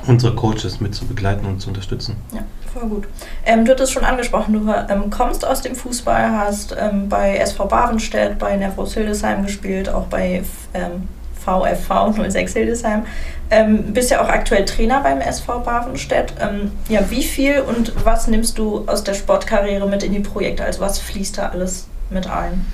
unsere 0.07 0.35
Coaches 0.35 0.81
mit 0.81 0.95
zu 0.95 1.07
begleiten 1.07 1.47
und 1.47 1.61
zu 1.61 1.69
unterstützen. 1.69 2.17
Ja, 2.35 2.43
voll 2.73 2.89
gut. 2.89 3.05
Ähm, 3.47 3.65
du 3.65 3.73
hattest 3.73 3.93
schon 3.93 4.05
angesprochen, 4.05 4.55
du 4.55 4.73
ähm, 4.89 5.11
kommst 5.11 5.47
aus 5.47 5.61
dem 5.61 5.77
Fußball, 5.77 6.33
hast 6.33 6.75
ähm, 6.79 7.09
bei 7.09 7.37
SV 7.37 7.67
Bavenstedt, 7.67 8.39
bei 8.39 8.57
Nervos 8.57 8.95
Hildesheim 8.95 9.45
gespielt, 9.45 9.89
auch 9.89 10.07
bei 10.07 10.43
ähm, 10.75 11.09
VfV 11.45 12.31
06 12.31 12.53
Hildesheim. 12.53 13.03
Ähm, 13.51 13.93
bist 13.93 14.11
ja 14.11 14.23
auch 14.23 14.29
aktuell 14.29 14.65
Trainer 14.65 15.01
beim 15.03 15.21
SV 15.21 15.61
Bavenstedt. 15.61 16.35
Ähm, 16.41 16.73
ja, 16.89 17.01
wie 17.11 17.23
viel 17.23 17.61
und 17.61 17.93
was 18.05 18.27
nimmst 18.29 18.59
du 18.59 18.85
aus 18.87 19.05
der 19.05 19.15
Sportkarriere 19.15 19.87
mit 19.89 20.03
in 20.03 20.13
die 20.13 20.21
Projekte? 20.21 20.65
Also 20.65 20.81
was 20.81 20.99
fließt 20.99 21.39
da 21.39 21.49
alles 21.49 21.87
mit 22.11 22.27
ein? 22.27 22.65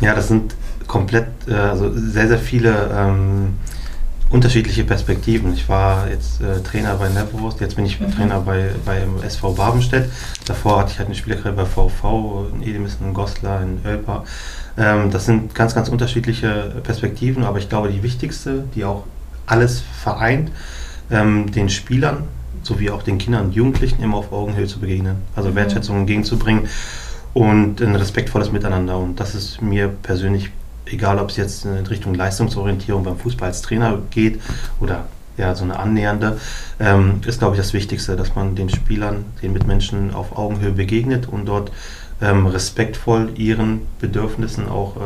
Ja, 0.00 0.14
das 0.14 0.28
sind 0.28 0.54
komplett, 0.86 1.26
äh, 1.48 1.54
also 1.54 1.90
sehr, 1.94 2.28
sehr 2.28 2.38
viele 2.38 2.90
ähm, 2.94 3.54
unterschiedliche 4.30 4.84
Perspektiven. 4.84 5.54
Ich 5.54 5.68
war 5.68 6.08
jetzt 6.08 6.40
äh, 6.40 6.60
Trainer 6.62 6.96
bei 6.96 7.08
Nervos, 7.08 7.56
jetzt 7.60 7.76
bin 7.76 7.86
ich 7.86 8.00
mhm. 8.00 8.14
Trainer 8.14 8.40
bei, 8.40 8.70
beim 8.84 9.22
SV 9.22 9.52
Barbenstedt. 9.52 10.10
Davor 10.46 10.80
hatte 10.80 10.92
ich 10.92 10.98
halt 10.98 11.08
eine 11.08 11.14
Spielerkarriere 11.14 11.56
bei 11.56 11.64
VV, 11.64 12.46
in 12.54 12.62
Edemissen, 12.62 13.06
in 13.06 13.14
Goslar, 13.14 13.62
in 13.62 13.80
Ölpa. 13.84 14.24
Ähm, 14.78 15.10
das 15.10 15.26
sind 15.26 15.54
ganz, 15.54 15.74
ganz 15.74 15.88
unterschiedliche 15.88 16.80
Perspektiven, 16.82 17.44
aber 17.44 17.58
ich 17.58 17.68
glaube, 17.68 17.88
die 17.88 18.02
wichtigste, 18.02 18.64
die 18.74 18.84
auch 18.84 19.04
alles 19.46 19.82
vereint, 20.02 20.50
ähm, 21.10 21.50
den 21.52 21.68
Spielern 21.68 22.24
sowie 22.62 22.90
auch 22.90 23.02
den 23.02 23.18
Kindern 23.18 23.46
und 23.46 23.54
Jugendlichen 23.54 24.02
immer 24.02 24.16
auf 24.16 24.32
Augenhöhe 24.32 24.66
zu 24.66 24.80
begegnen, 24.80 25.16
also 25.36 25.50
mhm. 25.50 25.54
Wertschätzung 25.54 25.98
entgegenzubringen 26.00 26.68
und 27.32 27.80
ein 27.80 27.94
respektvolles 27.94 28.50
Miteinander. 28.50 28.98
Und 28.98 29.20
das 29.20 29.34
ist 29.34 29.62
mir 29.62 29.88
persönlich 29.88 30.50
egal 30.86 31.18
ob 31.18 31.30
es 31.30 31.36
jetzt 31.36 31.64
in 31.64 31.86
Richtung 31.86 32.14
Leistungsorientierung 32.14 33.02
beim 33.02 33.18
Fußball 33.18 33.48
als 33.48 33.62
Trainer 33.62 33.98
geht 34.10 34.40
oder 34.80 35.06
ja, 35.36 35.54
so 35.54 35.64
eine 35.64 35.78
annähernde, 35.78 36.38
ähm, 36.80 37.20
ist, 37.26 37.40
glaube 37.40 37.56
ich, 37.56 37.60
das 37.60 37.74
Wichtigste, 37.74 38.16
dass 38.16 38.34
man 38.34 38.54
den 38.54 38.70
Spielern, 38.70 39.26
den 39.42 39.52
Mitmenschen 39.52 40.14
auf 40.14 40.36
Augenhöhe 40.36 40.72
begegnet 40.72 41.28
und 41.28 41.44
dort 41.46 41.70
ähm, 42.20 42.46
respektvoll 42.46 43.32
ihren 43.36 43.82
Bedürfnissen 44.00 44.68
auch 44.68 44.96
äh, 44.96 45.00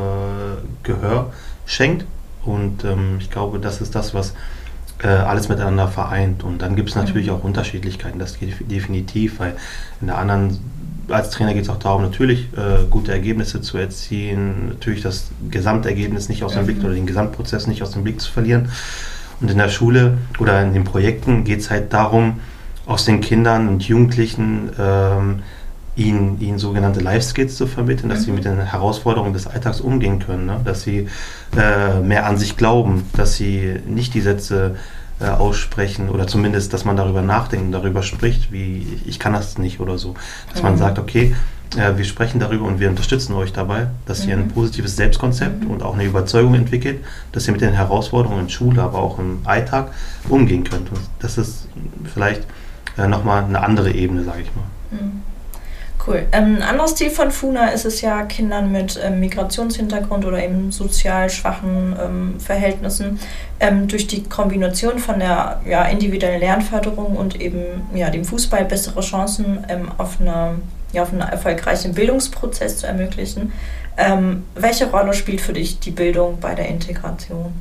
Gehör 0.83 1.33
schenkt. 1.67 2.05
Und 2.45 2.85
ähm, 2.85 3.17
ich 3.19 3.31
glaube, 3.31 3.59
das 3.59 3.81
ist 3.81 3.95
das, 3.95 4.14
was 4.14 4.35
äh, 5.02 5.09
alles 5.09 5.49
miteinander 5.49 5.88
vereint. 5.88 6.43
Und 6.45 6.62
dann 6.62 6.76
gibt 6.76 6.90
es 6.90 6.95
natürlich 6.95 7.29
mhm. 7.29 7.35
auch 7.35 7.45
Unterschiedlichkeiten, 7.45 8.19
das 8.19 8.38
geht 8.38 8.71
definitiv, 8.71 9.40
weil 9.40 9.57
in 10.00 10.09
der 10.09 10.19
anderen 10.19 10.59
als 11.09 11.31
Trainer 11.31 11.55
geht 11.55 11.64
es 11.64 11.69
auch 11.69 11.79
darum, 11.79 12.02
natürlich 12.02 12.49
äh, 12.57 12.85
gute 12.88 13.11
Ergebnisse 13.11 13.61
zu 13.61 13.79
erzielen, 13.79 14.69
natürlich 14.69 15.02
das 15.02 15.31
Gesamtergebnis 15.50 16.29
nicht 16.29 16.45
aus 16.45 16.55
dem 16.55 16.67
Blick 16.67 16.79
oder 16.85 16.95
den 16.95 17.07
Gesamtprozess 17.07 17.67
nicht 17.67 17.83
aus 17.83 17.90
dem 17.90 18.05
Blick 18.05 18.21
zu 18.21 18.31
verlieren. 18.31 18.71
Und 19.40 19.50
in 19.50 19.59
der 19.59 19.71
Schule 19.71 20.19
oder 20.38 20.62
in 20.62 20.73
den 20.73 20.85
Projekten 20.85 21.45
geht 21.45 21.61
es 21.61 21.71
halt 21.71 21.93
darum, 21.93 22.40
aus 22.87 23.05
den 23.05 23.21
Kindern 23.21 23.69
und 23.69 23.83
Jugendlichen 23.85 24.71
ähm, 24.79 25.43
ihnen, 26.00 26.40
ihnen 26.40 26.59
sogenannte 26.59 27.00
Life 27.00 27.23
Skills 27.23 27.57
zu 27.57 27.66
vermitteln, 27.66 28.09
dass 28.09 28.21
mhm. 28.21 28.25
sie 28.25 28.33
mit 28.33 28.45
den 28.45 28.61
Herausforderungen 28.61 29.33
des 29.33 29.47
Alltags 29.47 29.80
umgehen 29.80 30.19
können, 30.19 30.47
ne? 30.47 30.61
dass 30.64 30.83
sie 30.83 31.09
äh, 31.57 32.00
mehr 32.00 32.26
an 32.26 32.37
sich 32.38 32.57
glauben, 32.57 33.04
dass 33.12 33.37
sie 33.37 33.80
nicht 33.87 34.14
die 34.14 34.23
Sätze 34.23 34.76
äh, 35.21 35.28
aussprechen 35.28 36.09
oder 36.09 36.26
zumindest, 36.26 36.73
dass 36.73 36.85
man 36.85 36.97
darüber 36.97 37.21
nachdenkt 37.21 37.75
darüber 37.75 38.02
spricht, 38.02 38.50
wie 38.50 39.00
ich 39.04 39.19
kann 39.19 39.35
das 39.35 39.59
nicht 39.59 39.78
oder 39.78 39.99
so. 39.99 40.14
Dass 40.50 40.62
mhm. 40.62 40.69
man 40.71 40.78
sagt, 40.78 40.99
okay, 40.99 41.37
äh, 41.76 41.97
wir 41.99 42.04
sprechen 42.07 42.40
darüber 42.40 42.64
und 42.64 42.80
wir 42.80 42.88
unterstützen 42.88 43.35
euch 43.35 43.52
dabei, 43.52 43.88
dass 44.07 44.25
mhm. 44.25 44.28
ihr 44.30 44.37
ein 44.37 44.45
mhm. 44.45 44.52
positives 44.52 44.97
Selbstkonzept 44.97 45.64
mhm. 45.64 45.71
und 45.71 45.83
auch 45.83 45.95
eine 45.95 46.04
Überzeugung 46.04 46.54
entwickelt, 46.54 47.04
dass 47.33 47.47
ihr 47.47 47.52
mit 47.52 47.61
den 47.61 47.75
Herausforderungen 47.75 48.45
in 48.45 48.49
Schule, 48.49 48.83
aber 48.83 48.99
auch 48.99 49.19
im 49.19 49.40
Alltag 49.45 49.92
umgehen 50.30 50.64
könnt. 50.64 50.90
Und 50.90 51.00
das 51.19 51.37
ist 51.37 51.69
vielleicht 52.14 52.47
äh, 52.97 53.07
nochmal 53.07 53.45
eine 53.45 53.62
andere 53.62 53.92
Ebene, 53.92 54.25
sage 54.25 54.40
ich 54.40 54.50
mal. 54.57 54.64
Cool. 56.07 56.26
Ähm, 56.33 56.57
ein 56.57 56.62
anderes 56.62 56.95
Ziel 56.95 57.11
von 57.11 57.30
FUNA 57.30 57.69
ist 57.69 57.85
es 57.85 58.00
ja, 58.00 58.23
Kindern 58.23 58.73
mit 58.73 58.99
ähm, 59.02 59.21
Migrationshintergrund 59.21 60.25
oder 60.25 60.42
eben 60.42 60.73
sozial 60.73 61.28
schwachen 61.28 61.95
ähm, 62.02 62.40
Verhältnissen 62.40 63.21
ähm, 63.59 63.87
durch 63.87 64.07
die 64.07 64.23
Kombination 64.23 64.99
von 64.99 65.19
der 65.19 65.61
ja, 65.66 65.85
individuellen 65.85 66.40
Lernförderung 66.40 67.16
und 67.16 67.40
eben 67.40 67.83
ja, 67.95 68.09
dem 68.09 68.25
Fußball 68.25 68.64
bessere 68.64 69.00
Chancen 69.00 69.64
ähm, 69.69 69.90
auf, 69.99 70.21
eine, 70.21 70.57
ja, 70.92 71.02
auf 71.02 71.12
einen 71.12 71.21
erfolgreichen 71.21 71.92
Bildungsprozess 71.92 72.78
zu 72.78 72.87
ermöglichen. 72.87 73.52
Ähm, 73.99 74.45
welche 74.54 74.90
Rolle 74.90 75.12
spielt 75.12 75.42
für 75.42 75.52
dich 75.52 75.80
die 75.80 75.90
Bildung 75.90 76.40
bei 76.40 76.54
der 76.54 76.69
Integration? 76.69 77.52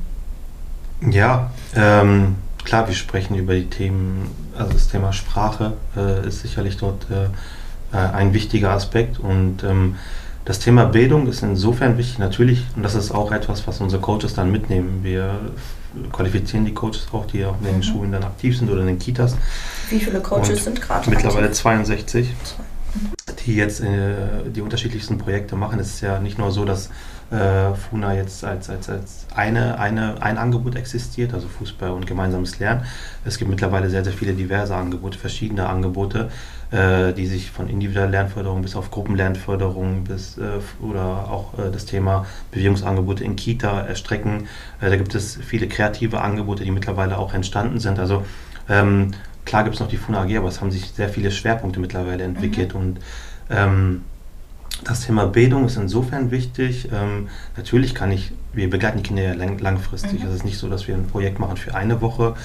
Ja, 1.11 1.49
klar, 1.71 2.87
wir 2.87 2.95
sprechen 2.95 3.35
über 3.35 3.53
die 3.53 3.69
Themen, 3.69 4.29
also 4.57 4.73
das 4.73 4.89
Thema 4.89 5.13
Sprache 5.13 5.73
äh, 5.95 6.27
ist 6.27 6.41
sicherlich 6.41 6.75
dort. 6.77 7.03
Äh, 7.09 7.29
äh, 7.93 7.97
ein 7.97 8.33
wichtiger 8.33 8.71
Aspekt. 8.71 9.19
Und 9.19 9.63
ähm, 9.63 9.95
das 10.45 10.59
Thema 10.59 10.85
Bildung 10.85 11.27
ist 11.27 11.43
insofern 11.43 11.97
wichtig, 11.97 12.17
natürlich, 12.19 12.65
und 12.75 12.83
das 12.83 12.95
ist 12.95 13.11
auch 13.11 13.31
etwas, 13.31 13.67
was 13.67 13.81
unsere 13.81 14.01
Coaches 14.01 14.33
dann 14.33 14.51
mitnehmen. 14.51 14.99
Wir 15.03 15.39
qualifizieren 16.11 16.65
die 16.65 16.73
Coaches 16.73 17.07
auch, 17.11 17.25
die 17.25 17.45
auch 17.45 17.57
in 17.59 17.65
den 17.65 17.77
mhm. 17.77 17.83
Schulen 17.83 18.11
dann 18.11 18.23
aktiv 18.23 18.57
sind 18.57 18.69
oder 18.69 18.81
in 18.81 18.87
den 18.87 18.99
Kitas. 18.99 19.35
Wie 19.89 19.99
viele 19.99 20.21
Coaches 20.21 20.49
und 20.49 20.59
sind 20.59 20.81
gerade? 20.81 21.09
Mittlerweile 21.09 21.47
aktiv? 21.47 21.61
62, 21.61 22.33
die 23.49 23.55
jetzt 23.55 23.81
äh, 23.81 24.13
die 24.55 24.61
unterschiedlichsten 24.61 25.17
Projekte 25.17 25.55
machen. 25.55 25.79
Es 25.79 25.95
ist 25.95 26.01
ja 26.01 26.19
nicht 26.19 26.37
nur 26.37 26.51
so, 26.51 26.65
dass 26.65 26.89
äh, 27.31 27.73
FUNA 27.73 28.13
jetzt 28.13 28.43
als, 28.43 28.69
als, 28.69 28.89
als 28.89 29.25
eine, 29.35 29.79
eine, 29.79 30.21
ein 30.21 30.37
Angebot 30.37 30.75
existiert, 30.75 31.33
also 31.33 31.47
Fußball 31.47 31.89
und 31.89 32.05
gemeinsames 32.05 32.59
Lernen. 32.59 32.85
Es 33.25 33.39
gibt 33.39 33.49
mittlerweile 33.49 33.89
sehr, 33.89 34.03
sehr 34.03 34.13
viele 34.13 34.33
diverse 34.33 34.75
Angebote, 34.75 35.17
verschiedene 35.17 35.67
Angebote, 35.67 36.29
äh, 36.69 37.11
die 37.13 37.25
sich 37.25 37.49
von 37.49 37.69
individueller 37.69 38.09
Lernförderung 38.09 38.61
bis 38.61 38.75
auf 38.75 38.91
Gruppenlernförderung 38.91 40.03
bis 40.03 40.37
äh, 40.37 40.59
oder 40.83 41.31
auch 41.31 41.57
äh, 41.57 41.71
das 41.71 41.85
Thema 41.85 42.27
Bewegungsangebote 42.51 43.23
in 43.23 43.35
Kita 43.35 43.81
erstrecken. 43.81 44.47
Äh, 44.79 44.91
da 44.91 44.95
gibt 44.95 45.15
es 45.15 45.37
viele 45.37 45.67
kreative 45.67 46.21
Angebote, 46.21 46.63
die 46.63 46.71
mittlerweile 46.71 47.17
auch 47.17 47.33
entstanden 47.33 47.79
sind. 47.79 47.97
Also 47.97 48.25
ähm, 48.69 49.11
klar 49.45 49.63
gibt 49.63 49.75
es 49.75 49.79
noch 49.79 49.87
die 49.87 49.97
FUNA 49.97 50.21
AG, 50.21 50.37
aber 50.37 50.49
es 50.49 50.61
haben 50.61 50.69
sich 50.69 50.91
sehr 50.91 51.09
viele 51.09 51.31
Schwerpunkte 51.31 51.79
mittlerweile 51.79 52.23
entwickelt 52.23 52.75
mhm. 52.75 52.79
und 52.79 52.99
ähm, 53.49 54.03
das 54.83 55.01
Thema 55.05 55.25
Bildung 55.25 55.65
ist 55.65 55.77
insofern 55.77 56.31
wichtig. 56.31 56.89
Ähm, 56.93 57.27
natürlich 57.57 57.93
kann 57.93 58.11
ich, 58.11 58.31
wir 58.53 58.69
begleiten 58.69 58.97
die 58.97 59.03
Kinder 59.03 59.23
ja 59.23 59.33
lang, 59.33 59.59
langfristig. 59.59 60.21
Mhm. 60.21 60.27
Es 60.27 60.35
ist 60.35 60.45
nicht 60.45 60.57
so, 60.57 60.69
dass 60.69 60.87
wir 60.87 60.95
ein 60.95 61.07
Projekt 61.07 61.39
machen 61.39 61.57
für 61.57 61.75
eine 61.75 62.01
Woche, 62.01 62.35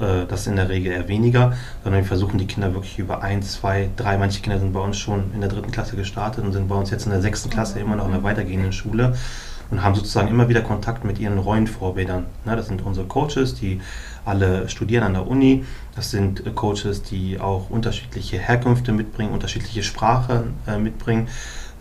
äh, 0.00 0.26
das 0.26 0.40
ist 0.40 0.46
in 0.48 0.56
der 0.56 0.68
Regel 0.68 0.92
eher 0.92 1.08
weniger, 1.08 1.52
sondern 1.82 2.02
wir 2.02 2.08
versuchen 2.08 2.38
die 2.38 2.46
Kinder 2.46 2.74
wirklich 2.74 2.98
über 2.98 3.22
ein, 3.22 3.42
zwei, 3.42 3.90
drei, 3.96 4.18
manche 4.18 4.40
Kinder 4.40 4.58
sind 4.58 4.72
bei 4.72 4.80
uns 4.80 4.98
schon 4.98 5.32
in 5.34 5.40
der 5.40 5.50
dritten 5.50 5.70
Klasse 5.70 5.96
gestartet 5.96 6.44
und 6.44 6.52
sind 6.52 6.68
bei 6.68 6.74
uns 6.74 6.90
jetzt 6.90 7.06
in 7.06 7.12
der 7.12 7.22
sechsten 7.22 7.50
Klasse 7.50 7.78
immer 7.78 7.96
noch 7.96 8.06
in 8.06 8.12
der 8.12 8.20
mhm. 8.20 8.24
weitergehenden 8.24 8.72
Schule 8.72 9.14
und 9.70 9.82
haben 9.82 9.94
sozusagen 9.94 10.28
immer 10.28 10.48
wieder 10.48 10.62
Kontakt 10.62 11.04
mit 11.04 11.18
ihren 11.18 11.38
Rollenvorbildern. 11.38 12.26
Ne, 12.44 12.56
das 12.56 12.66
sind 12.66 12.82
unsere 12.82 13.06
Coaches, 13.06 13.54
die 13.54 13.80
alle 14.24 14.68
studieren 14.68 15.04
an 15.04 15.14
der 15.14 15.26
Uni. 15.26 15.64
Das 15.94 16.10
sind 16.10 16.46
äh, 16.46 16.50
Coaches, 16.50 17.02
die 17.02 17.38
auch 17.40 17.70
unterschiedliche 17.70 18.38
Herkünfte 18.38 18.92
mitbringen, 18.92 19.32
unterschiedliche 19.32 19.82
Sprachen 19.82 20.54
äh, 20.66 20.78
mitbringen 20.78 21.28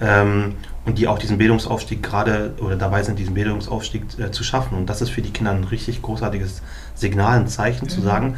ähm, 0.02 0.56
und 0.86 0.98
die 0.98 1.08
auch 1.08 1.18
diesen 1.18 1.38
Bildungsaufstieg 1.38 2.04
gerade 2.04 2.54
oder 2.60 2.76
dabei 2.76 3.04
sind, 3.04 3.20
diesen 3.20 3.34
Bildungsaufstieg 3.34 4.04
äh, 4.20 4.32
zu 4.32 4.44
schaffen. 4.44 4.78
Und 4.78 4.90
das 4.90 5.02
ist 5.02 5.10
für 5.10 5.22
die 5.22 5.32
Kinder 5.32 5.52
ein 5.52 5.64
richtig 5.64 6.02
großartiges 6.02 6.62
Signal, 6.96 7.40
ein 7.40 7.48
Zeichen 7.48 7.86
mhm. 7.86 7.90
zu 7.90 8.02
sagen, 8.02 8.38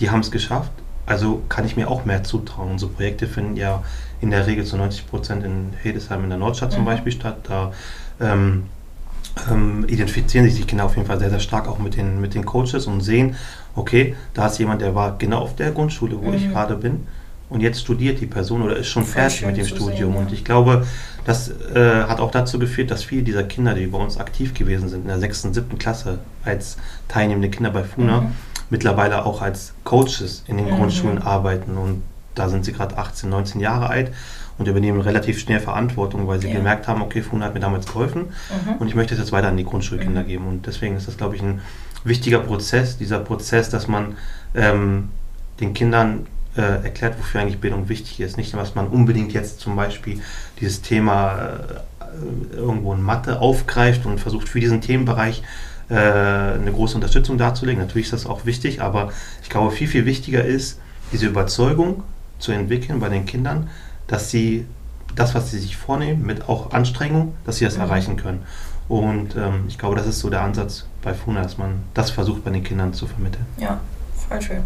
die 0.00 0.10
haben 0.10 0.20
es 0.20 0.30
geschafft, 0.30 0.72
also 1.06 1.42
kann 1.48 1.64
ich 1.64 1.76
mir 1.76 1.88
auch 1.88 2.04
mehr 2.04 2.24
zutrauen. 2.24 2.72
Unsere 2.72 2.90
Projekte 2.90 3.26
finden 3.26 3.56
ja 3.56 3.82
in 4.20 4.30
der 4.30 4.46
Regel 4.46 4.64
zu 4.64 4.76
90 4.76 5.06
Prozent 5.08 5.44
in 5.44 5.72
Hildesheim 5.82 6.24
in 6.24 6.30
der 6.30 6.38
Nordstadt 6.38 6.70
mhm. 6.70 6.76
zum 6.76 6.84
Beispiel 6.84 7.12
statt. 7.12 7.38
Da 7.44 7.72
ähm, 8.20 8.64
ähm, 9.50 9.84
identifizieren 9.88 10.46
sich 10.46 10.56
die 10.56 10.66
Kinder 10.66 10.84
auf 10.84 10.96
jeden 10.96 11.06
Fall 11.06 11.18
sehr, 11.18 11.30
sehr 11.30 11.40
stark 11.40 11.68
auch 11.68 11.78
mit 11.78 11.96
den, 11.96 12.20
mit 12.20 12.34
den 12.34 12.44
Coaches 12.44 12.86
und 12.86 13.00
sehen, 13.00 13.36
okay, 13.74 14.16
da 14.34 14.46
ist 14.46 14.58
jemand, 14.58 14.80
der 14.80 14.94
war 14.94 15.16
genau 15.18 15.40
auf 15.40 15.56
der 15.56 15.72
Grundschule, 15.72 16.16
wo 16.20 16.28
mhm. 16.28 16.34
ich 16.34 16.50
gerade 16.50 16.76
bin 16.76 17.06
und 17.48 17.60
jetzt 17.60 17.80
studiert 17.80 18.20
die 18.20 18.26
Person 18.26 18.62
oder 18.62 18.76
ist 18.76 18.88
schon 18.88 19.04
fertig 19.04 19.46
mit 19.46 19.56
dem 19.56 19.66
Studium. 19.66 20.12
Sehen, 20.12 20.22
Und 20.22 20.32
ich 20.32 20.44
glaube, 20.44 20.86
das 21.24 21.48
äh, 21.48 22.04
hat 22.04 22.20
auch 22.20 22.30
dazu 22.30 22.58
geführt, 22.58 22.90
dass 22.90 23.04
viele 23.04 23.22
dieser 23.22 23.44
Kinder, 23.44 23.74
die 23.74 23.86
bei 23.86 23.98
uns 23.98 24.18
aktiv 24.18 24.52
gewesen 24.52 24.88
sind, 24.88 25.02
in 25.02 25.08
der 25.08 25.20
sechsten, 25.20 25.54
siebten 25.54 25.78
Klasse 25.78 26.18
als 26.44 26.76
teilnehmende 27.08 27.48
Kinder 27.48 27.70
bei 27.70 27.84
FUNA, 27.84 28.22
mhm. 28.22 28.32
mittlerweile 28.70 29.24
auch 29.24 29.42
als 29.42 29.74
Coaches 29.84 30.42
in 30.48 30.56
den 30.56 30.66
mhm. 30.66 30.76
Grundschulen 30.76 31.22
arbeiten. 31.22 31.76
Und 31.76 32.02
da 32.34 32.48
sind 32.48 32.64
sie 32.64 32.72
gerade 32.72 32.98
18, 32.98 33.30
19 33.30 33.60
Jahre 33.60 33.88
alt 33.88 34.12
und 34.58 34.68
übernehmen 34.68 35.00
relativ 35.00 35.38
schnell 35.38 35.60
Verantwortung, 35.60 36.26
weil 36.26 36.40
sie 36.40 36.48
ja. 36.48 36.54
gemerkt 36.54 36.88
haben, 36.88 37.02
okay, 37.02 37.22
FUNA 37.22 37.46
hat 37.46 37.54
mir 37.54 37.60
damals 37.60 37.86
geholfen 37.86 38.22
mhm. 38.66 38.74
und 38.78 38.88
ich 38.88 38.94
möchte 38.94 39.14
es 39.14 39.20
jetzt 39.20 39.32
weiter 39.32 39.48
an 39.48 39.56
die 39.56 39.64
Grundschulkinder 39.64 40.22
mhm. 40.22 40.26
geben. 40.26 40.46
Und 40.46 40.66
deswegen 40.66 40.96
ist 40.96 41.08
das, 41.08 41.16
glaube 41.16 41.36
ich, 41.36 41.42
ein 41.42 41.60
wichtiger 42.04 42.38
Prozess, 42.38 42.96
dieser 42.96 43.18
Prozess, 43.18 43.68
dass 43.68 43.88
man 43.88 44.16
ähm, 44.54 45.10
den 45.60 45.74
Kindern 45.74 46.26
äh, 46.56 46.84
erklärt, 46.84 47.18
wofür 47.18 47.40
eigentlich 47.40 47.60
Bildung 47.60 47.88
wichtig 47.88 48.20
ist. 48.20 48.36
Nicht, 48.36 48.54
dass 48.54 48.74
man 48.74 48.88
unbedingt 48.88 49.32
jetzt 49.32 49.60
zum 49.60 49.76
Beispiel 49.76 50.20
dieses 50.60 50.80
Thema 50.82 51.34
äh, 52.00 52.56
irgendwo 52.56 52.94
in 52.94 53.02
Mathe 53.02 53.40
aufgreift 53.40 54.06
und 54.06 54.20
versucht 54.20 54.48
für 54.48 54.60
diesen 54.60 54.80
Themenbereich 54.80 55.42
äh, 55.88 55.94
eine 55.94 56.72
große 56.72 56.94
Unterstützung 56.94 57.38
darzulegen. 57.38 57.80
Natürlich 57.80 58.06
ist 58.06 58.12
das 58.12 58.26
auch 58.26 58.46
wichtig, 58.46 58.80
aber 58.80 59.12
ich 59.42 59.50
glaube, 59.50 59.70
viel, 59.70 59.88
viel 59.88 60.06
wichtiger 60.06 60.44
ist, 60.44 60.80
diese 61.12 61.26
Überzeugung 61.26 62.02
zu 62.38 62.52
entwickeln 62.52 63.00
bei 63.00 63.08
den 63.08 63.26
Kindern, 63.26 63.68
dass 64.06 64.30
sie 64.30 64.66
das, 65.14 65.34
was 65.34 65.50
sie 65.50 65.58
sich 65.58 65.76
vornehmen, 65.76 66.24
mit 66.24 66.48
auch 66.48 66.72
Anstrengung, 66.72 67.34
dass 67.44 67.56
sie 67.56 67.64
das 67.64 67.76
mhm. 67.76 67.82
erreichen 67.82 68.16
können. 68.16 68.42
Und 68.88 69.34
ähm, 69.34 69.64
ich 69.68 69.78
glaube, 69.78 69.96
das 69.96 70.06
ist 70.06 70.20
so 70.20 70.30
der 70.30 70.42
Ansatz 70.42 70.86
bei 71.02 71.12
FUNA, 71.12 71.42
dass 71.42 71.58
man 71.58 71.82
das 71.94 72.10
versucht 72.10 72.44
bei 72.44 72.50
den 72.50 72.62
Kindern 72.62 72.92
zu 72.92 73.06
vermitteln. 73.06 73.44
Ja, 73.58 73.80
voll 74.28 74.40
schön. 74.40 74.62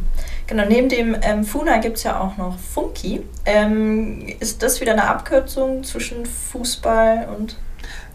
Genau, 0.46 0.64
neben 0.68 0.88
dem 0.88 1.16
ähm, 1.22 1.44
Funa 1.44 1.78
gibt 1.78 1.96
es 1.96 2.02
ja 2.02 2.20
auch 2.20 2.36
noch 2.36 2.58
Funky. 2.58 3.22
Ähm, 3.46 4.26
ist 4.40 4.62
das 4.62 4.80
wieder 4.80 4.92
eine 4.92 5.08
Abkürzung 5.08 5.84
zwischen 5.84 6.26
Fußball 6.26 7.28
und 7.38 7.56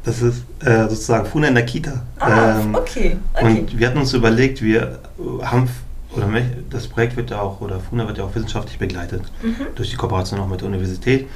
Das 0.03 0.21
ist 0.21 0.43
äh, 0.59 0.81
sozusagen 0.81 1.25
Funa 1.25 1.47
in 1.47 1.55
der 1.55 1.65
Kita. 1.65 2.03
Ah, 2.19 2.59
ähm, 2.59 2.75
okay, 2.75 3.17
okay. 3.33 3.59
Und 3.61 3.79
wir 3.79 3.87
hatten 3.87 3.97
uns 3.97 4.13
überlegt, 4.13 4.61
wir 4.61 4.99
haben, 5.41 5.69
oder 6.15 6.29
das 6.69 6.87
Projekt 6.87 7.15
wird 7.15 7.31
ja 7.31 7.41
auch, 7.41 7.61
oder 7.61 7.79
Funa 7.79 8.07
wird 8.07 8.17
ja 8.17 8.23
auch 8.23 8.35
wissenschaftlich 8.35 8.79
begleitet, 8.79 9.23
mhm. 9.41 9.67
durch 9.75 9.89
die 9.89 9.95
Kooperation 9.95 10.39
auch 10.39 10.47
mit 10.47 10.61
der 10.61 10.67
Universität. 10.67 11.27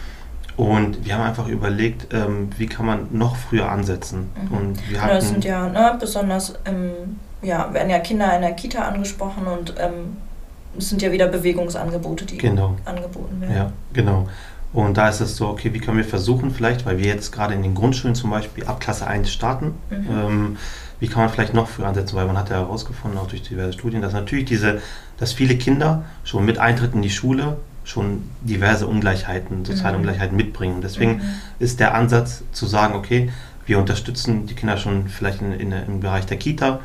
Und 0.58 1.06
wir 1.06 1.16
haben 1.16 1.24
einfach 1.24 1.48
überlegt, 1.48 2.14
ähm, 2.14 2.50
wie 2.58 2.66
kann 2.66 2.86
man 2.86 3.08
noch 3.12 3.38
früher 3.38 3.72
ansetzen. 3.72 4.30
Mhm. 4.36 4.58
Und 4.58 4.90
wir 4.90 5.02
hatten, 5.02 5.16
das 5.16 5.30
sind 5.30 5.46
ja 5.46 5.70
ne, 5.70 5.96
besonders, 6.00 6.54
ähm, 6.66 7.18
ja, 7.42 7.74
werden 7.74 7.90
ja 7.90 8.00
Kinder 8.00 8.36
in 8.36 8.42
der 8.42 8.52
Kita 8.52 8.82
angesprochen 8.82 9.48
und 9.48 9.76
ähm, 9.80 10.18
es 10.78 10.90
sind 10.90 11.02
ja 11.02 11.12
wieder 11.12 11.28
Bewegungsangebote, 11.28 12.26
die 12.26 12.38
genau. 12.38 12.76
angeboten 12.86 13.40
werden. 13.40 13.56
Ja, 13.56 13.72
genau. 13.94 14.28
Und 14.72 14.98
da 14.98 15.10
ist 15.10 15.20
es 15.20 15.36
so, 15.36 15.48
okay, 15.48 15.74
wie 15.74 15.80
können 15.80 15.98
wir 15.98 16.06
versuchen, 16.06 16.52
vielleicht, 16.52 16.86
weil 16.86 17.00
wir 17.00 17.08
jetzt 17.08 17.32
gerade 17.32 17.54
in 17.54 17.64
den 17.64 17.74
Grundschulen 17.74 18.14
zum 18.14 18.30
Beispiel 18.30 18.66
ab 18.66 18.80
Klasse 18.80 19.08
1 19.08 19.32
starten, 19.32 19.76
mhm. 19.90 20.58
Wie 21.00 21.08
kann 21.08 21.24
man 21.24 21.30
vielleicht 21.30 21.54
noch 21.54 21.68
früher 21.68 21.88
ansetzen, 21.88 22.16
weil 22.16 22.26
man 22.26 22.38
hat 22.38 22.50
ja 22.50 22.58
herausgefunden, 22.58 23.20
auch 23.20 23.28
durch 23.28 23.42
diverse 23.42 23.74
Studien, 23.74 24.02
dass 24.02 24.14
natürlich 24.14 24.46
diese, 24.46 24.82
dass 25.18 25.34
viele 25.34 25.58
Kinder 25.58 26.04
schon 26.24 26.46
mit 26.46 26.58
Eintritt 26.58 26.94
in 26.94 27.02
die 27.02 27.10
Schule 27.10 27.58
schon 27.84 28.24
diverse 28.42 28.86
Ungleichheiten, 28.86 29.66
soziale 29.66 29.94
mhm. 29.94 30.02
Ungleichheiten 30.02 30.38
mitbringen. 30.38 30.76
Und 30.76 30.84
deswegen 30.84 31.18
mhm. 31.18 31.22
ist 31.60 31.80
der 31.80 31.96
Ansatz 31.96 32.44
zu 32.52 32.68
sagen, 32.68 32.96
okay, 32.96 33.32
wir 33.66 33.80
unterstützen 33.80 34.46
die 34.46 34.56
Kinder 34.56 34.78
schon 34.78 35.08
vielleicht 35.08 35.42
in, 35.42 35.54
in, 35.54 35.72
im 35.72 36.00
Bereich 36.00 36.26
der 36.26 36.38
Kita 36.38 36.80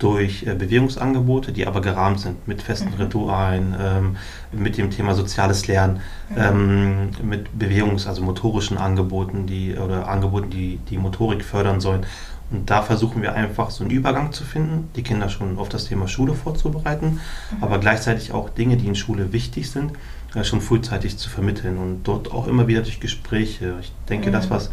durch 0.00 0.46
äh, 0.46 0.54
Bewegungsangebote, 0.54 1.52
die 1.52 1.66
aber 1.66 1.80
gerahmt 1.82 2.20
sind 2.20 2.48
mit 2.48 2.62
festen 2.62 2.90
mhm. 2.90 3.02
Ritualen, 3.02 3.74
ähm, 3.78 4.16
mit 4.50 4.78
dem 4.78 4.90
Thema 4.90 5.14
soziales 5.14 5.66
Lernen, 5.68 6.00
mhm. 6.30 6.36
ähm, 6.38 7.10
mit 7.22 7.58
Bewegungs-, 7.58 8.06
also 8.06 8.22
motorischen 8.22 8.78
Angeboten, 8.78 9.46
die 9.46 9.76
oder 9.76 10.08
Angeboten, 10.08 10.50
die 10.50 10.78
die 10.88 10.96
Motorik 10.96 11.44
fördern 11.44 11.80
sollen. 11.80 12.06
Und 12.50 12.68
da 12.68 12.82
versuchen 12.82 13.22
wir 13.22 13.34
einfach 13.34 13.70
so 13.70 13.84
einen 13.84 13.92
Übergang 13.92 14.32
zu 14.32 14.44
finden, 14.44 14.90
die 14.96 15.02
Kinder 15.02 15.28
schon 15.28 15.58
auf 15.58 15.68
das 15.68 15.84
Thema 15.84 16.08
Schule 16.08 16.34
vorzubereiten, 16.34 17.20
mhm. 17.52 17.62
aber 17.62 17.78
gleichzeitig 17.78 18.32
auch 18.32 18.50
Dinge, 18.50 18.76
die 18.76 18.86
in 18.86 18.96
Schule 18.96 19.32
wichtig 19.32 19.70
sind, 19.70 19.92
äh, 20.34 20.42
schon 20.44 20.60
frühzeitig 20.60 21.16
zu 21.16 21.30
vermitteln 21.30 21.78
und 21.78 22.02
dort 22.04 22.32
auch 22.32 22.48
immer 22.48 22.66
wieder 22.66 22.82
durch 22.82 22.98
Gespräche. 22.98 23.74
Ich 23.80 23.92
denke, 24.08 24.30
das, 24.30 24.46
mhm. 24.46 24.50
was 24.50 24.66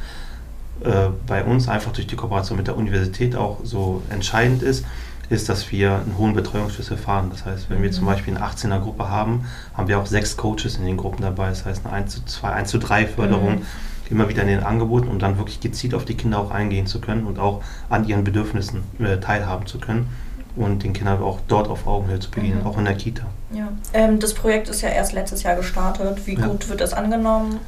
äh, 0.84 1.10
bei 1.28 1.44
uns 1.44 1.68
einfach 1.68 1.92
durch 1.92 2.08
die 2.08 2.16
Kooperation 2.16 2.58
mit 2.58 2.68
der 2.68 2.78
Universität 2.78 3.36
auch 3.36 3.60
so 3.64 4.02
entscheidend 4.10 4.64
ist, 4.64 4.86
ist, 5.30 5.50
dass 5.50 5.72
wir 5.72 5.96
einen 5.96 6.18
hohen 6.18 6.34
Betreuungsschlüssel 6.34 6.98
fahren. 6.98 7.30
Das 7.32 7.46
heißt, 7.46 7.70
wenn 7.70 7.82
wir 7.84 7.92
zum 7.92 8.06
mhm. 8.06 8.10
Beispiel 8.10 8.36
eine 8.36 8.46
18er 8.46 8.80
Gruppe 8.80 9.10
haben, 9.10 9.46
haben 9.74 9.88
wir 9.88 10.00
auch 10.00 10.06
sechs 10.06 10.38
Coaches 10.38 10.78
in 10.78 10.86
den 10.86 10.98
Gruppen 10.98 11.22
dabei. 11.22 11.50
Das 11.50 11.66
heißt, 11.66 11.86
eine 11.86 11.94
1 11.94 12.14
zu 12.14 12.26
2, 12.26 12.50
1 12.50 12.70
zu 12.70 12.78
3 12.78 13.08
Förderung 13.08 13.56
mhm. 13.56 13.66
Immer 14.12 14.30
wieder 14.30 14.42
in 14.42 14.48
den 14.48 14.64
Angeboten, 14.64 15.08
um 15.08 15.20
dann 15.20 15.38
wirklich 15.38 15.60
gezielt 15.60 15.94
auf 15.94 16.06
die 16.06 16.16
Kinder 16.16 16.40
auch 16.40 16.52
eingehen 16.52 16.88
zu 16.88 17.02
können 17.02 17.26
und 17.26 17.40
auch 17.40 17.62
an 17.90 18.08
ihren 18.08 18.24
Bedürfnissen 18.24 18.84
äh, 19.00 19.18
teilhaben 19.18 19.66
zu 19.66 19.80
können 19.80 20.08
und 20.56 20.84
den 20.84 20.94
Kindern 20.94 21.22
auch 21.22 21.40
dort 21.48 21.68
auf 21.68 21.88
Augenhöhe 21.88 22.20
zu 22.20 22.32
begegnen, 22.32 22.62
mhm. 22.62 22.68
auch 22.68 22.78
in 22.78 22.86
der 22.86 22.96
Kita. 22.96 23.24
Ja. 23.52 23.70
Ähm, 23.94 24.20
das 24.20 24.34
Projekt 24.34 24.70
ist 24.70 24.82
ja 24.82 24.90
erst 24.90 25.14
letztes 25.14 25.44
Jahr 25.44 25.56
gestartet. 25.56 26.26
Wie 26.26 26.36
ja. 26.36 26.48
gut 26.48 26.68
wird 26.70 26.82
das 26.82 26.94
angenommen? 26.94 27.60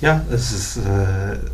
Ja, 0.00 0.20
es 0.30 0.52
ist 0.52 0.76
äh, 0.76 0.80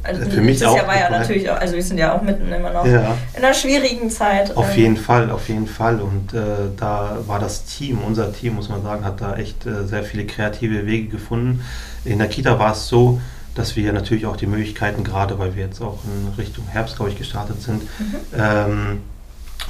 also 0.02 0.30
für 0.30 0.42
mich 0.42 0.64
auch. 0.66 0.76
Jahr 0.76 0.86
war 0.86 0.98
ja 0.98 1.08
natürlich, 1.08 1.48
auch, 1.48 1.58
also 1.58 1.74
wir 1.74 1.82
sind 1.82 1.96
ja 1.96 2.14
auch 2.14 2.20
mitten 2.20 2.52
immer 2.52 2.74
noch 2.74 2.84
ja. 2.84 3.16
in 3.34 3.42
einer 3.42 3.54
schwierigen 3.54 4.10
Zeit. 4.10 4.54
Auf 4.54 4.72
ähm. 4.72 4.82
jeden 4.82 4.96
Fall, 4.98 5.30
auf 5.30 5.48
jeden 5.48 5.66
Fall. 5.66 5.98
Und 5.98 6.34
äh, 6.34 6.42
da 6.76 7.16
war 7.26 7.38
das 7.38 7.64
Team, 7.64 8.00
unser 8.06 8.34
Team, 8.34 8.56
muss 8.56 8.68
man 8.68 8.82
sagen, 8.82 9.02
hat 9.02 9.22
da 9.22 9.36
echt 9.36 9.64
äh, 9.64 9.86
sehr 9.86 10.02
viele 10.02 10.26
kreative 10.26 10.86
Wege 10.86 11.08
gefunden. 11.08 11.62
In 12.04 12.18
der 12.18 12.28
Kita 12.28 12.58
war 12.58 12.72
es 12.72 12.86
so, 12.86 13.18
dass 13.54 13.76
wir 13.76 13.92
natürlich 13.92 14.26
auch 14.26 14.36
die 14.36 14.46
Möglichkeiten, 14.46 15.04
gerade 15.04 15.38
weil 15.38 15.54
wir 15.54 15.64
jetzt 15.64 15.80
auch 15.80 15.98
in 16.04 16.34
Richtung 16.36 16.66
Herbst, 16.66 16.96
glaube 16.96 17.10
ich, 17.10 17.18
gestartet 17.18 17.62
sind, 17.62 17.82
mhm. 17.82 18.16
ähm, 18.36 19.00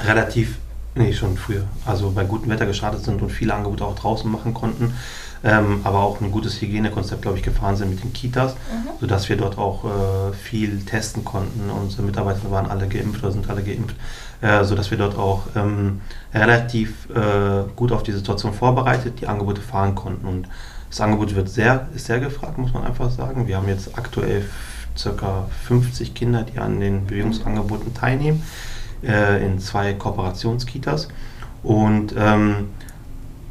relativ 0.05 0.57
Nee, 0.97 1.13
schon 1.13 1.37
früher. 1.37 1.65
Also 1.85 2.13
bei 2.13 2.23
gutem 2.23 2.51
Wetter 2.51 2.67
gestartet 2.67 3.03
sind 3.03 3.21
und 3.21 3.31
viele 3.31 3.53
Angebote 3.53 3.85
auch 3.85 3.97
draußen 3.97 4.31
machen 4.31 4.55
konnten. 4.55 4.95
Ähm, 5.43 5.81
aber 5.83 5.99
auch 5.99 6.21
ein 6.21 6.31
gutes 6.31 6.61
Hygienekonzept, 6.61 7.21
glaube 7.21 7.37
ich, 7.37 7.43
gefahren 7.43 7.77
sind 7.77 7.91
mit 7.91 8.03
den 8.03 8.13
Kitas, 8.13 8.55
mhm. 8.55 8.91
sodass 9.01 9.29
wir 9.29 9.37
dort 9.37 9.59
auch 9.59 9.85
äh, 9.85 10.33
viel 10.33 10.85
testen 10.85 11.25
konnten. 11.25 11.69
Unsere 11.69 12.03
Mitarbeiter 12.03 12.51
waren 12.51 12.67
alle 12.67 12.87
geimpft 12.87 13.23
oder 13.23 13.33
sind 13.33 13.51
alle 13.51 13.63
geimpft, 13.63 13.97
äh, 14.41 14.65
sodass 14.65 14.91
wir 14.91 14.97
dort 14.97 15.19
auch 15.19 15.43
ähm, 15.57 16.01
relativ 16.33 17.11
äh, 17.11 17.65
gut 17.75 17.93
auf 17.93 18.05
die 18.05 18.13
Situation 18.13 18.55
vorbereitet, 18.55 19.21
die 19.21 19.27
Angebote 19.27 19.61
fahren 19.61 19.95
konnten. 19.95 20.27
Und 20.27 20.49
das 20.95 21.01
Angebot 21.01 21.35
wird 21.35 21.49
sehr, 21.49 21.89
ist 21.93 22.07
sehr 22.07 22.21
gefragt, 22.21 22.57
muss 22.57 22.73
man 22.73 22.85
einfach 22.85 23.11
sagen. 23.11 23.49
Wir 23.49 23.57
haben 23.57 23.67
jetzt 23.67 23.99
aktuell 23.99 24.45
ca. 24.95 25.49
50 25.67 26.15
Kinder, 26.15 26.45
die 26.45 26.61
an 26.61 26.79
den 26.79 27.07
Bewegungsangeboten 27.07 27.95
teilnehmen 27.95 28.45
äh, 29.03 29.45
in 29.45 29.59
zwei 29.59 29.95
Kooperationskitas. 29.95 31.09
Und 31.65 32.15
ähm, 32.17 32.69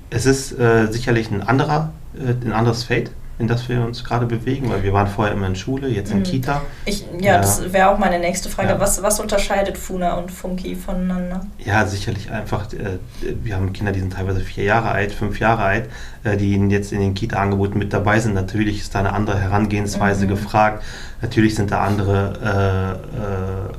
es 0.09 0.25
ist 0.25 0.57
äh, 0.57 0.87
sicherlich 0.89 1.31
ein 1.31 1.43
anderer, 1.43 1.91
äh, 2.17 2.31
ein 2.31 2.53
anderes 2.53 2.85
Feld, 2.85 3.11
in 3.43 3.47
das 3.49 3.67
wir 3.67 3.83
uns 3.85 4.03
gerade 4.03 4.25
bewegen, 4.25 4.69
weil 4.69 4.83
wir 4.83 4.93
waren 4.93 5.07
vorher 5.07 5.33
immer 5.33 5.47
in 5.47 5.55
Schule, 5.55 5.89
jetzt 5.89 6.11
in 6.11 6.19
mhm. 6.19 6.23
Kita. 6.23 6.61
Ich, 6.85 7.05
ja, 7.19 7.37
das 7.37 7.73
wäre 7.73 7.89
auch 7.89 7.97
meine 7.97 8.17
nächste 8.17 8.49
Frage. 8.49 8.69
Ja. 8.69 8.79
Was, 8.79 9.03
was 9.03 9.19
unterscheidet 9.19 9.77
Funa 9.77 10.13
und 10.13 10.31
Funky 10.31 10.75
voneinander? 10.75 11.45
Ja, 11.59 11.85
sicherlich 11.85 12.31
einfach, 12.31 12.71
äh, 12.73 12.99
wir 13.21 13.55
haben 13.55 13.73
Kinder, 13.73 13.91
die 13.91 13.99
sind 13.99 14.13
teilweise 14.13 14.39
vier 14.39 14.63
Jahre 14.63 14.89
alt, 14.89 15.11
fünf 15.11 15.39
Jahre 15.39 15.63
alt, 15.63 15.89
äh, 16.23 16.37
die 16.37 16.53
jetzt 16.69 16.93
in 16.93 17.01
den 17.01 17.13
Kita-Angeboten 17.13 17.77
mit 17.77 17.91
dabei 17.91 18.19
sind. 18.19 18.33
Natürlich 18.33 18.79
ist 18.79 18.95
da 18.95 18.99
eine 18.99 19.13
andere 19.13 19.37
Herangehensweise 19.39 20.25
mhm. 20.25 20.29
gefragt. 20.29 20.83
Natürlich 21.21 21.55
sind 21.55 21.71
da 21.71 21.81
andere 21.81 22.99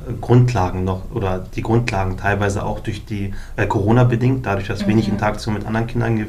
äh, 0.09 0.13
äh, 0.13 0.17
Grundlagen 0.21 0.83
noch 0.83 1.11
oder 1.11 1.43
die 1.55 1.61
Grundlagen 1.61 2.17
teilweise 2.17 2.63
auch 2.63 2.79
durch 2.79 3.05
die 3.05 3.33
äh, 3.55 3.65
Corona 3.65 4.03
bedingt, 4.03 4.45
dadurch, 4.45 4.67
dass 4.67 4.83
mhm. 4.83 4.89
wenig 4.89 5.09
Interaktion 5.09 5.53
mit 5.55 5.65
anderen 5.65 5.87
Kindern 5.87 6.25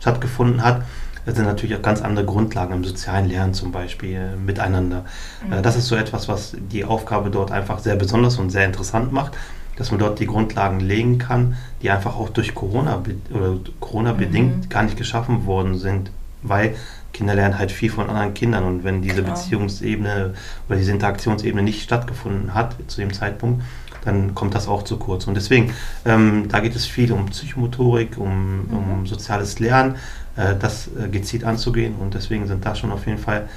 stattgefunden 0.00 0.62
hat. 0.64 0.82
Das 1.26 1.34
sind 1.34 1.44
natürlich 1.44 1.76
auch 1.76 1.82
ganz 1.82 2.00
andere 2.00 2.24
Grundlagen 2.24 2.72
im 2.72 2.84
sozialen 2.84 3.28
Lernen 3.28 3.52
zum 3.52 3.72
Beispiel 3.72 4.16
äh, 4.16 4.36
miteinander. 4.36 5.04
Mhm. 5.46 5.52
Äh, 5.52 5.62
das 5.62 5.76
ist 5.76 5.88
so 5.88 5.96
etwas, 5.96 6.28
was 6.28 6.56
die 6.56 6.84
Aufgabe 6.84 7.30
dort 7.30 7.50
einfach 7.50 7.80
sehr 7.80 7.96
besonders 7.96 8.38
und 8.38 8.50
sehr 8.50 8.64
interessant 8.64 9.12
macht, 9.12 9.36
dass 9.76 9.90
man 9.90 9.98
dort 10.00 10.20
die 10.20 10.26
Grundlagen 10.26 10.80
legen 10.80 11.18
kann, 11.18 11.56
die 11.82 11.90
einfach 11.90 12.16
auch 12.16 12.30
durch 12.30 12.54
Corona 12.54 13.02
oder 13.30 13.58
Corona 13.80 14.12
bedingt 14.12 14.56
mhm. 14.56 14.68
gar 14.68 14.84
nicht 14.84 14.96
geschaffen 14.96 15.44
worden 15.46 15.76
sind, 15.76 16.10
weil 16.42 16.76
Kinder 17.12 17.34
lernen 17.34 17.58
halt 17.58 17.72
viel 17.72 17.90
von 17.90 18.08
anderen 18.08 18.34
Kindern 18.34 18.64
und 18.64 18.84
wenn 18.84 19.02
diese 19.02 19.22
Klar. 19.22 19.34
Beziehungsebene 19.34 20.34
oder 20.68 20.78
diese 20.78 20.92
Interaktionsebene 20.92 21.62
nicht 21.62 21.82
stattgefunden 21.82 22.54
hat 22.54 22.76
zu 22.86 23.00
dem 23.00 23.12
Zeitpunkt, 23.12 23.62
dann 24.04 24.34
kommt 24.34 24.54
das 24.54 24.68
auch 24.68 24.84
zu 24.84 24.98
kurz. 24.98 25.26
Und 25.26 25.34
deswegen, 25.34 25.72
ähm, 26.04 26.48
da 26.48 26.60
geht 26.60 26.76
es 26.76 26.86
viel 26.86 27.12
um 27.12 27.26
Psychomotorik, 27.26 28.18
um, 28.18 28.66
mhm. 28.66 28.92
um 28.92 29.06
soziales 29.06 29.58
Lernen, 29.58 29.96
das 30.36 30.88
äh, 30.88 31.08
gezielt 31.08 31.44
anzugehen. 31.44 31.96
Und 31.96 32.14
deswegen 32.14 32.46
sind 32.46 32.64
da 32.64 32.74
schon 32.74 32.92
auf 32.92 33.06
jeden 33.06 33.18
Fall 33.18 33.48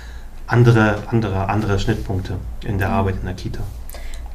andere, 0.48 1.04
andere, 1.08 1.48
andere 1.50 1.80
Schnittpunkte 1.80 2.36
in 2.66 2.78
der. 2.78 2.90
Arbeit 2.90 3.16
in 3.20 3.26
der 3.26 3.36
Kita. 3.36 3.62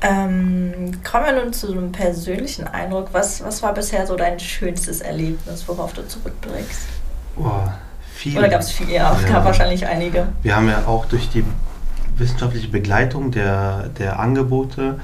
Ähm, 0.01 0.93
kommen 1.03 1.25
wir 1.25 1.43
nun 1.43 1.53
zu 1.53 1.73
einem 1.73 1.91
persönlichen 1.91 2.67
Eindruck. 2.67 3.09
Was, 3.13 3.43
was 3.43 3.63
war 3.63 3.73
bisher 3.73 4.07
so 4.07 4.17
dein 4.17 4.39
schönstes 4.39 5.01
Erlebnis, 5.01 5.65
worauf 5.67 5.93
du 5.95 6.07
zurückblickst? 6.07 6.89
Boah, 7.37 7.75
viel. 8.13 8.39
Oder 8.39 8.49
gab 8.49 8.61
es 8.61 8.71
viele? 8.71 8.93
Ja, 8.93 9.17
es 9.19 9.27
gab 9.27 9.45
wahrscheinlich 9.45 9.87
einige. 9.87 10.29
Wir 10.43 10.57
haben 10.57 10.69
ja 10.69 10.87
auch 10.87 11.07
durch 11.07 11.31
die 11.31 11.45
wissenschaftliche 12.17 12.69
Begleitung 12.69 13.31
der, 13.31 13.89
der 13.99 14.21
Angebote 14.21 15.01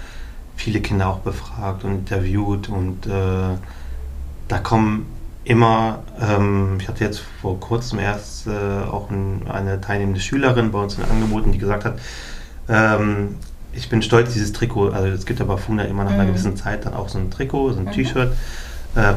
viele 0.55 0.81
Kinder 0.81 1.09
auch 1.09 1.21
befragt 1.21 1.85
und 1.85 1.93
interviewt 1.93 2.69
und 2.69 3.07
äh, 3.07 3.57
da 4.49 4.59
kommen 4.59 5.07
immer, 5.51 6.05
ähm, 6.21 6.77
ich 6.81 6.87
hatte 6.87 7.03
jetzt 7.03 7.23
vor 7.41 7.59
kurzem 7.59 7.99
erst 7.99 8.47
äh, 8.47 8.51
auch 8.51 9.11
ein, 9.11 9.43
eine 9.51 9.81
teilnehmende 9.81 10.21
Schülerin 10.21 10.71
bei 10.71 10.79
uns 10.79 10.97
in 10.97 11.03
Angeboten, 11.03 11.51
die 11.51 11.59
gesagt 11.59 11.85
hat, 11.85 11.99
ähm, 12.69 13.35
ich 13.73 13.89
bin 13.89 14.01
stolz, 14.01 14.33
dieses 14.33 14.53
Trikot, 14.53 14.91
also 14.91 15.09
es 15.09 15.27
gibt 15.27 15.41
aber 15.41 15.59
Funa 15.59 15.85
immer 15.85 16.05
nach 16.05 16.13
einer 16.13 16.23
mhm. 16.23 16.29
gewissen 16.29 16.57
Zeit 16.57 16.87
dann 16.87 16.95
auch 16.95 17.09
so 17.09 17.19
ein 17.19 17.33
Trikot, 17.33 17.73
so 17.73 17.81
ein 17.81 17.87
mhm. 17.87 17.91
T-Shirt, 17.91 18.33
äh, 18.95 19.15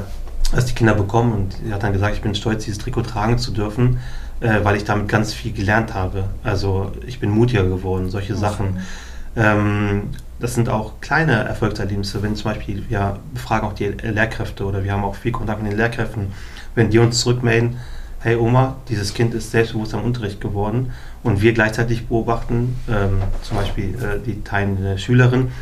das 0.51 0.65
die 0.65 0.73
Kinder 0.73 0.95
bekommen 0.95 1.33
und 1.33 1.55
sie 1.63 1.71
hat 1.71 1.83
dann 1.83 1.93
gesagt, 1.93 2.15
ich 2.15 2.23
bin 2.23 2.33
stolz, 2.33 2.65
dieses 2.65 2.79
Trikot 2.79 3.03
tragen 3.03 3.37
zu 3.37 3.51
dürfen, 3.51 3.99
äh, 4.39 4.63
weil 4.63 4.75
ich 4.75 4.85
damit 4.85 5.09
ganz 5.09 5.35
viel 5.35 5.53
gelernt 5.53 5.93
habe. 5.93 6.23
Also 6.43 6.93
ich 7.05 7.19
bin 7.19 7.29
mutiger 7.29 7.63
geworden, 7.63 8.09
solche 8.09 8.33
mhm. 8.33 8.37
Sachen. 8.37 8.79
Ähm, 9.35 10.09
das 10.43 10.55
sind 10.55 10.67
auch 10.67 10.99
kleine 10.99 11.45
Erfolgserlebnisse, 11.45 12.21
wenn 12.21 12.35
zum 12.35 12.51
Beispiel 12.51 12.83
wir 12.89 13.17
befragen 13.33 13.65
auch 13.65 13.71
die 13.71 13.85
Lehrkräfte 13.85 14.65
oder 14.65 14.83
wir 14.83 14.91
haben 14.91 15.05
auch 15.05 15.15
viel 15.15 15.31
Kontakt 15.31 15.63
mit 15.63 15.71
den 15.71 15.77
Lehrkräften, 15.77 16.33
wenn 16.75 16.89
die 16.89 16.99
uns 16.99 17.21
zurückmelden, 17.21 17.77
hey 18.19 18.35
Oma, 18.35 18.75
dieses 18.89 19.13
Kind 19.13 19.33
ist 19.33 19.51
selbstbewusst 19.51 19.93
am 19.93 20.03
Unterricht 20.03 20.41
geworden 20.41 20.91
und 21.23 21.41
wir 21.41 21.53
gleichzeitig 21.53 22.07
beobachten, 22.09 22.75
ähm, 22.89 23.21
zum 23.41 23.55
Beispiel 23.55 23.95
äh, 23.95 24.19
die 24.19 24.43
teilnehmende 24.43 24.97
Schülerin 24.97 25.53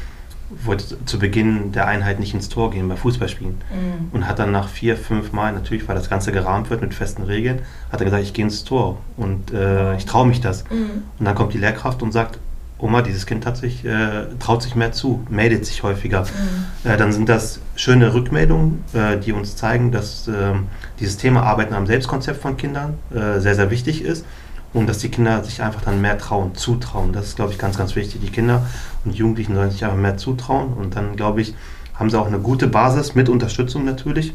wollte 0.66 1.06
zu 1.06 1.20
Beginn 1.20 1.72
der 1.74 1.86
Einheit 1.86 2.20
nicht 2.20 2.34
ins 2.34 2.50
Tor 2.50 2.72
gehen 2.72 2.90
bei 2.90 2.96
Fußballspielen 2.96 3.54
mhm. 3.54 4.10
und 4.14 4.28
hat 4.28 4.40
dann 4.40 4.52
nach 4.52 4.68
vier, 4.68 4.98
fünf 4.98 5.32
Mal, 5.32 5.54
natürlich, 5.54 5.88
weil 5.88 5.96
das 5.96 6.10
Ganze 6.10 6.32
gerahmt 6.32 6.72
wird 6.72 6.82
mit 6.82 6.96
festen 6.96 7.22
Regeln, 7.22 7.60
hat 7.92 8.02
er 8.02 8.06
gesagt, 8.06 8.24
ich 8.24 8.34
gehe 8.34 8.46
ins 8.46 8.64
Tor 8.64 8.98
und 9.16 9.54
äh, 9.54 9.96
ich 9.96 10.08
traue 10.08 10.26
mich 10.26 10.42
das. 10.42 10.64
Mhm. 10.72 11.04
Und 11.20 11.26
dann 11.26 11.36
kommt 11.36 11.54
die 11.54 11.60
Lehrkraft 11.60 12.02
und 12.02 12.12
sagt, 12.12 12.40
Oma, 12.82 13.02
dieses 13.02 13.26
Kind 13.26 13.46
hat 13.46 13.58
sich, 13.58 13.86
äh, 13.86 14.26
traut 14.40 14.64
sich 14.64 14.76
mehr 14.76 14.92
zu, 14.92 15.24
meldet 15.30 15.66
sich 15.66 15.84
häufiger. 15.84 16.24
Mhm. 16.24 16.90
Äh, 16.90 16.98
dann 16.98 17.12
sind 17.12 17.30
das 17.30 17.60
schöne 17.76 18.14
Rückmeldungen, 18.14 18.84
äh, 18.94 19.18
die 19.18 19.32
uns 19.34 19.56
zeigen, 19.56 19.92
dass 19.92 20.28
ähm, 20.28 20.68
dieses 21.00 21.18
Thema 21.18 21.44
Arbeiten 21.44 21.74
am 21.74 21.86
Selbstkonzept 21.86 22.42
von 22.42 22.58
Kindern 22.58 22.96
äh, 23.14 23.40
sehr, 23.40 23.56
sehr 23.56 23.70
wichtig 23.70 24.04
ist 24.04 24.26
und 24.74 24.88
dass 24.88 24.98
die 24.98 25.10
Kinder 25.10 25.44
sich 25.44 25.62
einfach 25.62 25.82
dann 25.82 26.02
mehr 26.02 26.18
trauen, 26.18 26.56
zutrauen. 26.56 27.14
Das 27.14 27.28
ist, 27.28 27.36
glaube 27.36 27.52
ich, 27.52 27.60
ganz, 27.60 27.78
ganz 27.78 27.96
wichtig. 27.96 28.22
Die 28.22 28.32
Kinder 28.32 28.66
und 29.06 29.16
Jugendlichen 29.16 29.54
sollen 29.54 29.72
sich 29.72 29.84
einfach 29.84 29.98
mehr 29.98 30.18
zutrauen 30.18 30.74
und 30.74 30.96
dann, 30.96 31.16
glaube 31.16 31.42
ich, 31.42 31.54
haben 31.94 32.10
sie 32.10 32.20
auch 32.20 32.28
eine 32.28 32.40
gute 32.40 32.68
Basis 32.68 33.14
mit 33.14 33.30
Unterstützung 33.30 33.86
natürlich, 33.86 34.34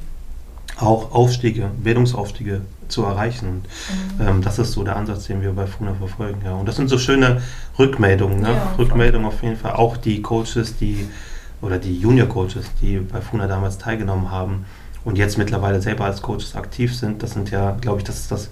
auch 0.78 1.12
Aufstiege, 1.12 1.70
Bildungsaufstiege 1.82 2.60
zu 2.88 3.04
erreichen. 3.04 3.48
Und, 3.48 4.20
mhm. 4.20 4.28
ähm, 4.28 4.42
das 4.42 4.58
ist 4.58 4.72
so 4.72 4.84
der 4.84 4.96
Ansatz, 4.96 5.26
den 5.26 5.42
wir 5.42 5.52
bei 5.52 5.66
FUNA 5.66 5.94
verfolgen. 5.94 6.40
Ja. 6.44 6.54
Und 6.54 6.66
das 6.66 6.76
sind 6.76 6.88
so 6.88 6.98
schöne 6.98 7.42
Rückmeldungen. 7.78 8.40
Ne? 8.40 8.50
Ja, 8.50 8.74
Rückmeldungen 8.78 9.26
auf 9.26 9.42
jeden 9.42 9.56
Fall. 9.56 9.72
Auch 9.72 9.96
die 9.96 10.22
Coaches, 10.22 10.76
die 10.78 11.08
oder 11.62 11.78
die 11.78 11.98
Junior-Coaches, 11.98 12.66
die 12.80 12.98
bei 12.98 13.20
FUNA 13.20 13.46
damals 13.46 13.78
teilgenommen 13.78 14.30
haben 14.30 14.66
und 15.04 15.16
jetzt 15.18 15.38
mittlerweile 15.38 15.80
selber 15.80 16.04
als 16.04 16.20
Coaches 16.20 16.54
aktiv 16.54 16.94
sind, 16.94 17.22
das 17.22 17.32
sind 17.32 17.50
ja, 17.50 17.76
glaube 17.80 17.98
ich, 17.98 18.04
das 18.04 18.18
ist 18.18 18.30
das 18.30 18.50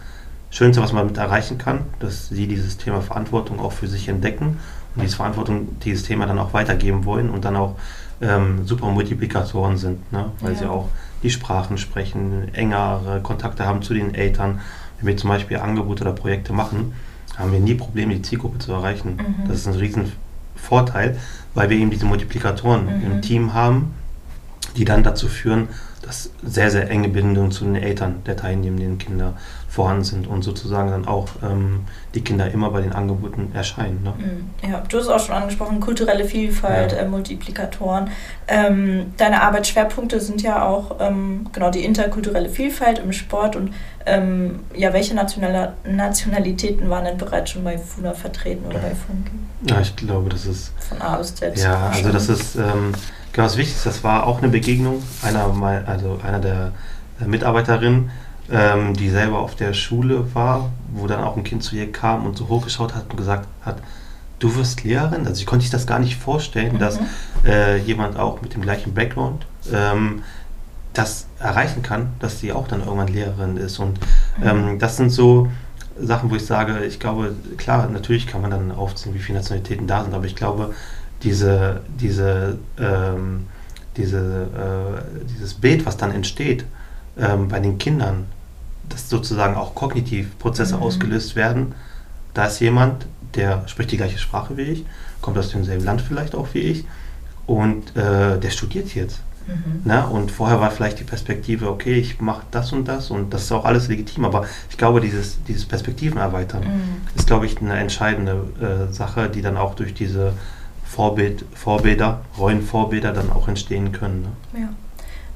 Schönste, 0.50 0.80
was 0.80 0.92
man 0.92 1.06
mit 1.06 1.16
erreichen 1.16 1.58
kann, 1.58 1.80
dass 1.98 2.28
sie 2.28 2.46
dieses 2.46 2.76
Thema 2.78 3.02
Verantwortung 3.02 3.58
auch 3.58 3.72
für 3.72 3.88
sich 3.88 4.08
entdecken 4.08 4.58
und 4.94 5.02
diese 5.02 5.16
Verantwortung, 5.16 5.80
dieses 5.80 6.04
Thema 6.04 6.26
dann 6.26 6.38
auch 6.38 6.52
weitergeben 6.52 7.04
wollen 7.04 7.30
und 7.30 7.44
dann 7.44 7.56
auch 7.56 7.76
ähm, 8.20 8.66
super 8.66 8.86
Multiplikatoren 8.86 9.76
sind, 9.76 10.12
ne? 10.12 10.30
weil 10.40 10.52
ja. 10.52 10.58
sie 10.58 10.66
auch 10.66 10.88
die 11.22 11.30
Sprachen 11.30 11.78
sprechen, 11.78 12.54
engere 12.54 13.20
Kontakte 13.22 13.66
haben 13.66 13.82
zu 13.82 13.94
den 13.94 14.14
Eltern. 14.14 14.60
Wenn 14.98 15.08
wir 15.08 15.16
zum 15.16 15.30
Beispiel 15.30 15.56
Angebote 15.56 16.04
oder 16.04 16.12
Projekte 16.12 16.52
machen, 16.52 16.92
haben 17.36 17.52
wir 17.52 17.60
nie 17.60 17.74
Probleme, 17.74 18.14
die 18.14 18.22
Zielgruppe 18.22 18.58
zu 18.58 18.72
erreichen. 18.72 19.16
Mhm. 19.16 19.48
Das 19.48 19.58
ist 19.58 19.66
ein 19.66 19.74
riesen 19.74 20.12
Vorteil, 20.54 21.18
weil 21.54 21.70
wir 21.70 21.76
eben 21.76 21.90
diese 21.90 22.06
Multiplikatoren 22.06 22.84
mhm. 22.84 23.04
im 23.04 23.22
Team 23.22 23.54
haben, 23.54 23.94
die 24.76 24.84
dann 24.84 25.02
dazu 25.02 25.28
führen, 25.28 25.68
dass 26.06 26.30
sehr, 26.42 26.70
sehr 26.70 26.90
enge 26.90 27.08
Bindungen 27.08 27.50
zu 27.50 27.64
den 27.64 27.76
Eltern 27.76 28.22
der 28.26 28.36
teilnehmenden 28.36 28.98
Kinder 28.98 29.34
vorhanden 29.68 30.04
sind 30.04 30.26
und 30.26 30.42
sozusagen 30.42 30.90
dann 30.90 31.08
auch 31.08 31.28
ähm, 31.42 31.80
die 32.14 32.20
Kinder 32.20 32.50
immer 32.50 32.70
bei 32.70 32.82
den 32.82 32.92
Angeboten 32.92 33.50
erscheinen. 33.54 34.02
Ne? 34.02 34.14
Mhm. 34.16 34.70
Ja, 34.70 34.82
du 34.88 34.98
hast 34.98 35.08
auch 35.08 35.18
schon 35.18 35.34
angesprochen, 35.34 35.80
kulturelle 35.80 36.24
Vielfalt, 36.24 36.92
ja. 36.92 36.98
äh, 36.98 37.08
Multiplikatoren. 37.08 38.10
Ähm, 38.46 39.12
deine 39.16 39.42
Arbeitsschwerpunkte 39.42 40.20
sind 40.20 40.42
ja 40.42 40.64
auch 40.64 40.96
ähm, 41.00 41.46
genau 41.52 41.70
die 41.70 41.84
interkulturelle 41.84 42.48
Vielfalt 42.48 42.98
im 42.98 43.12
Sport 43.12 43.56
und 43.56 43.72
ähm, 44.06 44.60
ja, 44.74 44.92
welche 44.92 45.14
Nationale, 45.14 45.72
Nationalitäten 45.84 46.90
waren 46.90 47.06
denn 47.06 47.16
bereits 47.16 47.50
schon 47.50 47.64
bei 47.64 47.78
FUNA 47.78 48.12
vertreten 48.12 48.66
oder 48.66 48.78
bei 48.78 48.90
Funky? 48.90 49.32
Ja, 49.68 49.80
ich 49.80 49.96
glaube, 49.96 50.28
das 50.28 50.44
ist... 50.44 50.72
Von 50.78 51.00
A 51.00 51.16
bis 51.16 51.34
Z. 51.34 51.58
Ja, 51.58 51.88
also 51.88 52.12
das 52.12 52.28
ist 52.28 52.56
ähm, 53.34 53.42
ganz 53.42 53.56
wichtig, 53.56 53.76
das 53.84 54.04
war 54.04 54.26
auch 54.26 54.38
eine 54.38 54.48
Begegnung 54.48 55.02
einer, 55.22 55.52
also 55.86 56.20
einer 56.24 56.38
der 56.38 56.72
Mitarbeiterinnen, 57.24 58.10
ähm, 58.50 58.94
die 58.94 59.08
selber 59.08 59.38
auf 59.38 59.54
der 59.54 59.72
Schule 59.72 60.34
war, 60.34 60.70
wo 60.92 61.06
dann 61.06 61.22
auch 61.22 61.36
ein 61.36 61.44
Kind 61.44 61.62
zu 61.62 61.76
ihr 61.76 61.90
kam 61.90 62.26
und 62.26 62.36
so 62.36 62.48
hochgeschaut 62.48 62.94
hat 62.94 63.10
und 63.10 63.16
gesagt 63.16 63.48
hat, 63.62 63.76
du 64.38 64.54
wirst 64.56 64.84
Lehrerin? 64.84 65.26
Also 65.26 65.40
ich 65.40 65.46
konnte 65.46 65.62
sich 65.62 65.70
das 65.70 65.86
gar 65.86 65.98
nicht 65.98 66.16
vorstellen, 66.16 66.74
mhm. 66.74 66.78
dass 66.78 66.98
äh, 67.46 67.78
jemand 67.78 68.18
auch 68.18 68.42
mit 68.42 68.54
dem 68.54 68.62
gleichen 68.62 68.94
Background 68.94 69.46
ähm, 69.72 70.22
das 70.92 71.26
erreichen 71.40 71.82
kann, 71.82 72.12
dass 72.20 72.40
sie 72.40 72.52
auch 72.52 72.68
dann 72.68 72.80
irgendwann 72.80 73.08
Lehrerin 73.08 73.56
ist. 73.56 73.78
Und 73.78 73.98
mhm. 74.38 74.46
ähm, 74.46 74.78
das 74.78 74.96
sind 74.96 75.10
so 75.10 75.48
Sachen, 75.98 76.30
wo 76.30 76.36
ich 76.36 76.44
sage, 76.44 76.84
ich 76.84 76.98
glaube, 77.00 77.34
klar, 77.56 77.88
natürlich 77.88 78.26
kann 78.26 78.42
man 78.42 78.50
dann 78.50 78.72
aufziehen, 78.72 79.14
wie 79.14 79.20
viele 79.20 79.38
Nationalitäten 79.38 79.86
da 79.86 80.02
sind, 80.02 80.12
aber 80.12 80.24
ich 80.24 80.36
glaube, 80.36 80.74
diese, 81.24 81.80
diese, 82.00 82.58
ähm, 82.78 83.46
diese, 83.96 84.18
äh, 84.18 85.24
dieses 85.32 85.54
Bild, 85.54 85.86
was 85.86 85.96
dann 85.96 86.12
entsteht 86.12 86.64
ähm, 87.18 87.48
bei 87.48 87.60
den 87.60 87.78
Kindern, 87.78 88.26
dass 88.88 89.08
sozusagen 89.08 89.54
auch 89.54 89.74
kognitiv 89.74 90.38
Prozesse 90.38 90.76
mhm. 90.76 90.82
ausgelöst 90.82 91.36
werden. 91.36 91.74
Da 92.34 92.46
ist 92.46 92.60
jemand, 92.60 93.06
der 93.34 93.66
spricht 93.66 93.90
die 93.92 93.96
gleiche 93.96 94.18
Sprache 94.18 94.56
wie 94.56 94.62
ich, 94.62 94.84
kommt 95.20 95.38
aus 95.38 95.50
demselben 95.50 95.84
Land 95.84 96.00
vielleicht 96.00 96.34
auch 96.34 96.48
wie 96.52 96.60
ich 96.60 96.84
und 97.46 97.96
äh, 97.96 98.38
der 98.38 98.50
studiert 98.50 98.94
jetzt. 98.94 99.20
Mhm. 99.46 99.82
Na, 99.84 100.04
und 100.04 100.30
vorher 100.30 100.60
war 100.60 100.70
vielleicht 100.70 101.00
die 101.00 101.04
Perspektive, 101.04 101.68
okay, 101.68 101.94
ich 101.94 102.20
mache 102.20 102.44
das 102.50 102.72
und 102.72 102.88
das 102.88 103.10
und 103.10 103.34
das 103.34 103.44
ist 103.44 103.52
auch 103.52 103.64
alles 103.64 103.88
legitim, 103.88 104.24
aber 104.24 104.46
ich 104.70 104.78
glaube, 104.78 105.00
dieses, 105.00 105.42
dieses 105.44 105.66
Perspektiven 105.66 106.18
erweitern 106.18 106.62
mhm. 106.62 107.08
ist, 107.14 107.26
glaube 107.26 107.46
ich, 107.46 107.60
eine 107.60 107.76
entscheidende 107.76 108.46
äh, 108.60 108.92
Sache, 108.92 109.28
die 109.28 109.42
dann 109.42 109.56
auch 109.56 109.74
durch 109.74 109.92
diese 109.92 110.32
Vorbild, 110.94 111.44
Vorbilder, 111.54 112.20
Rollenvorbilder 112.38 113.12
dann 113.12 113.32
auch 113.32 113.48
entstehen 113.48 113.90
können. 113.90 114.34
Ne? 114.52 114.60
Ja. 114.60 114.68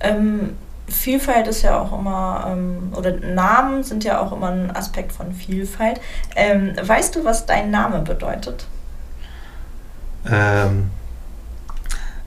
Ähm, 0.01 0.51
Vielfalt 0.87 1.49
ist 1.49 1.63
ja 1.63 1.81
auch 1.81 1.99
immer, 1.99 2.47
ähm, 2.51 2.93
oder 2.97 3.13
Namen 3.19 3.83
sind 3.83 4.05
ja 4.05 4.21
auch 4.21 4.33
immer 4.33 4.51
ein 4.51 4.75
Aspekt 4.75 5.13
von 5.13 5.33
Vielfalt. 5.33 6.01
Ähm, 6.37 6.73
weißt 6.81 7.17
du, 7.17 7.25
was 7.25 7.45
dein 7.45 7.71
Name 7.71 8.01
bedeutet? 8.01 8.67
Ähm, 10.31 10.91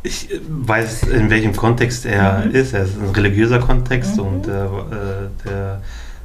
ich 0.04 0.30
weiß, 0.48 1.04
in 1.04 1.30
welchem 1.30 1.56
Kontext 1.56 2.06
er 2.06 2.46
mhm. 2.46 2.52
ist. 2.52 2.74
Er 2.74 2.84
ist 2.84 2.98
ein 3.02 3.10
religiöser 3.12 3.60
Kontext 3.60 4.18
mhm. 4.18 4.24
und 4.24 4.48
äh, 4.48 4.66
äh 4.66 5.30
der 5.46 5.82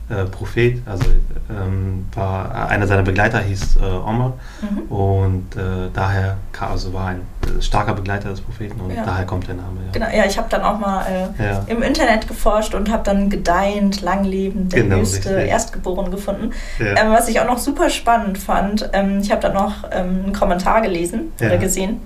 äh, 0.08 0.24
Prophet, 0.24 0.80
also 0.86 1.04
ähm, 1.50 2.06
war 2.14 2.68
einer 2.68 2.86
seiner 2.86 3.02
Begleiter 3.02 3.40
hieß 3.40 3.76
äh, 3.76 3.84
Omar 3.84 4.34
mhm. 4.60 4.82
und 4.82 5.56
äh, 5.56 5.90
daher 5.92 6.36
also 6.60 6.92
war 6.92 7.08
ein 7.08 7.22
äh, 7.42 7.60
starker 7.60 7.94
Begleiter 7.94 8.30
des 8.30 8.40
Propheten 8.40 8.80
und 8.80 8.94
ja. 8.94 9.04
daher 9.04 9.26
kommt 9.26 9.48
der 9.48 9.56
Name. 9.56 9.80
Ja. 9.86 9.92
Genau, 9.92 10.06
ja, 10.16 10.24
ich 10.24 10.38
habe 10.38 10.48
dann 10.48 10.62
auch 10.62 10.78
mal 10.78 11.04
äh, 11.06 11.44
ja. 11.44 11.64
im 11.66 11.82
Internet 11.82 12.28
geforscht 12.28 12.74
und 12.74 12.90
habe 12.90 13.02
dann 13.02 13.30
gedeihend, 13.30 14.00
langlebend, 14.00 14.72
der 14.72 14.84
genau, 14.84 14.96
höchste 14.98 15.34
richtig. 15.34 15.50
Erstgeboren 15.50 16.10
gefunden. 16.12 16.52
Ähm, 16.78 17.10
was 17.10 17.28
ich 17.28 17.40
auch 17.40 17.46
noch 17.46 17.58
super 17.58 17.90
spannend 17.90 18.38
fand, 18.38 18.88
ähm, 18.92 19.18
ich 19.20 19.32
habe 19.32 19.40
dann 19.40 19.54
noch 19.54 19.84
ähm, 19.90 20.22
einen 20.24 20.32
Kommentar 20.32 20.82
gelesen 20.82 21.32
oder 21.40 21.58
gesehen. 21.58 22.00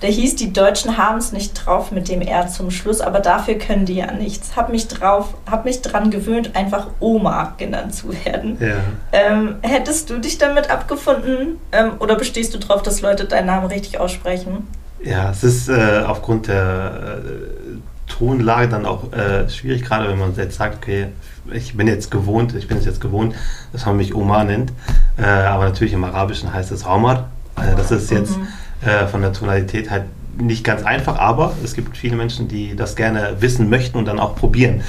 Der 0.00 0.10
hieß, 0.10 0.36
die 0.36 0.52
Deutschen 0.52 0.96
haben 0.96 1.18
es 1.18 1.32
nicht 1.32 1.54
drauf 1.54 1.90
mit 1.90 2.08
dem 2.08 2.20
R 2.20 2.46
zum 2.46 2.70
Schluss, 2.70 3.00
aber 3.00 3.18
dafür 3.18 3.54
können 3.54 3.84
die 3.84 3.96
ja 3.96 4.12
nichts. 4.12 4.54
Hab 4.54 4.70
mich 4.70 4.86
drauf, 4.86 5.34
hab 5.50 5.64
mich 5.64 5.82
dran 5.82 6.10
gewöhnt, 6.10 6.54
einfach 6.54 6.86
Oma 7.00 7.54
genannt 7.58 7.94
zu 7.94 8.10
werden. 8.24 8.58
Ja. 8.60 8.76
Ähm, 9.12 9.56
hättest 9.62 10.10
du 10.10 10.18
dich 10.18 10.38
damit 10.38 10.70
abgefunden 10.70 11.58
ähm, 11.72 11.92
oder 11.98 12.14
bestehst 12.14 12.54
du 12.54 12.58
darauf, 12.58 12.82
dass 12.82 13.00
Leute 13.00 13.24
deinen 13.24 13.46
Namen 13.46 13.66
richtig 13.66 13.98
aussprechen? 13.98 14.68
Ja, 15.02 15.30
es 15.30 15.42
ist 15.42 15.68
äh, 15.68 16.02
aufgrund 16.06 16.46
der 16.46 17.20
äh, 17.24 18.10
Tonlage 18.10 18.68
dann 18.68 18.86
auch 18.86 19.12
äh, 19.12 19.48
schwierig, 19.48 19.84
gerade 19.84 20.08
wenn 20.08 20.18
man 20.18 20.34
jetzt 20.36 20.58
sagt, 20.58 20.76
okay, 20.76 21.08
ich 21.52 21.76
bin 21.76 21.88
jetzt 21.88 22.10
gewohnt, 22.10 22.54
ich 22.54 22.68
bin 22.68 22.78
es 22.78 22.84
jetzt 22.84 23.00
gewohnt, 23.00 23.34
dass 23.72 23.84
man 23.84 23.96
mich 23.96 24.14
Oma 24.14 24.44
nennt. 24.44 24.72
Äh, 25.16 25.24
aber 25.24 25.64
natürlich 25.64 25.92
im 25.92 26.04
Arabischen 26.04 26.52
heißt 26.52 26.70
es 26.70 26.86
Omar. 26.86 27.30
Also 27.56 27.76
das 27.76 27.90
ist 27.90 28.10
jetzt. 28.12 28.36
Mhm 28.36 28.46
äh, 28.82 29.06
von 29.06 29.22
der 29.22 29.32
Tonalität 29.32 29.90
halt 29.90 30.04
nicht 30.40 30.64
ganz 30.64 30.82
einfach, 30.82 31.18
aber 31.18 31.54
es 31.64 31.74
gibt 31.74 31.96
viele 31.96 32.16
Menschen, 32.16 32.48
die 32.48 32.76
das 32.76 32.96
gerne 32.96 33.36
wissen 33.40 33.68
möchten 33.68 33.98
und 33.98 34.04
dann 34.04 34.18
auch 34.18 34.36
probieren. 34.36 34.82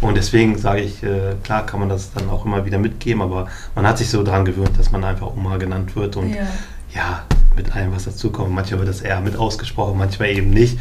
Und 0.00 0.16
deswegen 0.16 0.58
sage 0.58 0.80
ich, 0.80 1.02
äh, 1.02 1.34
klar 1.42 1.64
kann 1.64 1.80
man 1.80 1.88
das 1.88 2.12
dann 2.12 2.28
auch 2.28 2.44
immer 2.44 2.66
wieder 2.66 2.78
mitgeben, 2.78 3.22
aber 3.22 3.48
man 3.74 3.86
hat 3.86 3.98
sich 3.98 4.10
so 4.10 4.22
daran 4.22 4.44
gewöhnt, 4.44 4.78
dass 4.78 4.92
man 4.92 5.04
einfach 5.04 5.28
Oma 5.28 5.56
genannt 5.56 5.96
wird 5.96 6.16
und 6.16 6.30
ja, 6.30 6.46
ja 6.94 7.22
mit 7.56 7.74
allem, 7.74 7.94
was 7.94 8.04
dazukommt. 8.04 8.54
Manchmal 8.54 8.80
wird 8.80 8.90
das 8.90 9.00
eher 9.00 9.20
mit 9.20 9.36
ausgesprochen, 9.36 9.96
manchmal 9.96 10.30
eben 10.30 10.50
nicht. 10.50 10.78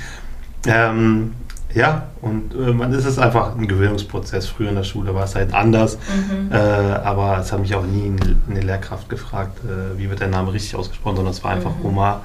Ähm, 0.67 1.33
ja, 1.75 2.03
und 2.21 2.55
äh, 2.55 2.71
man, 2.71 2.93
es 2.93 3.03
ist 3.03 3.19
einfach 3.19 3.53
ein 3.53 3.67
Gewöhnungsprozess. 3.67 4.47
Früher 4.47 4.69
in 4.69 4.75
der 4.75 4.85
Schule 4.85 5.13
war 5.13 5.25
es 5.25 5.35
halt 5.35 5.53
anders, 5.53 5.97
mhm. 5.97 6.49
äh, 6.49 6.55
aber 6.55 7.37
es 7.39 7.51
hat 7.51 7.59
mich 7.59 7.75
auch 7.75 7.83
nie 7.83 8.15
eine 8.49 8.61
Lehrkraft 8.61 9.09
gefragt, 9.09 9.59
äh, 9.65 9.99
wie 9.99 10.09
wird 10.09 10.21
der 10.21 10.29
Name 10.29 10.53
richtig 10.53 10.73
ausgesprochen, 10.77 11.17
sondern 11.17 11.33
es 11.33 11.43
war 11.43 11.51
einfach 11.51 11.75
mhm. 11.77 11.85
Oma, 11.85 12.21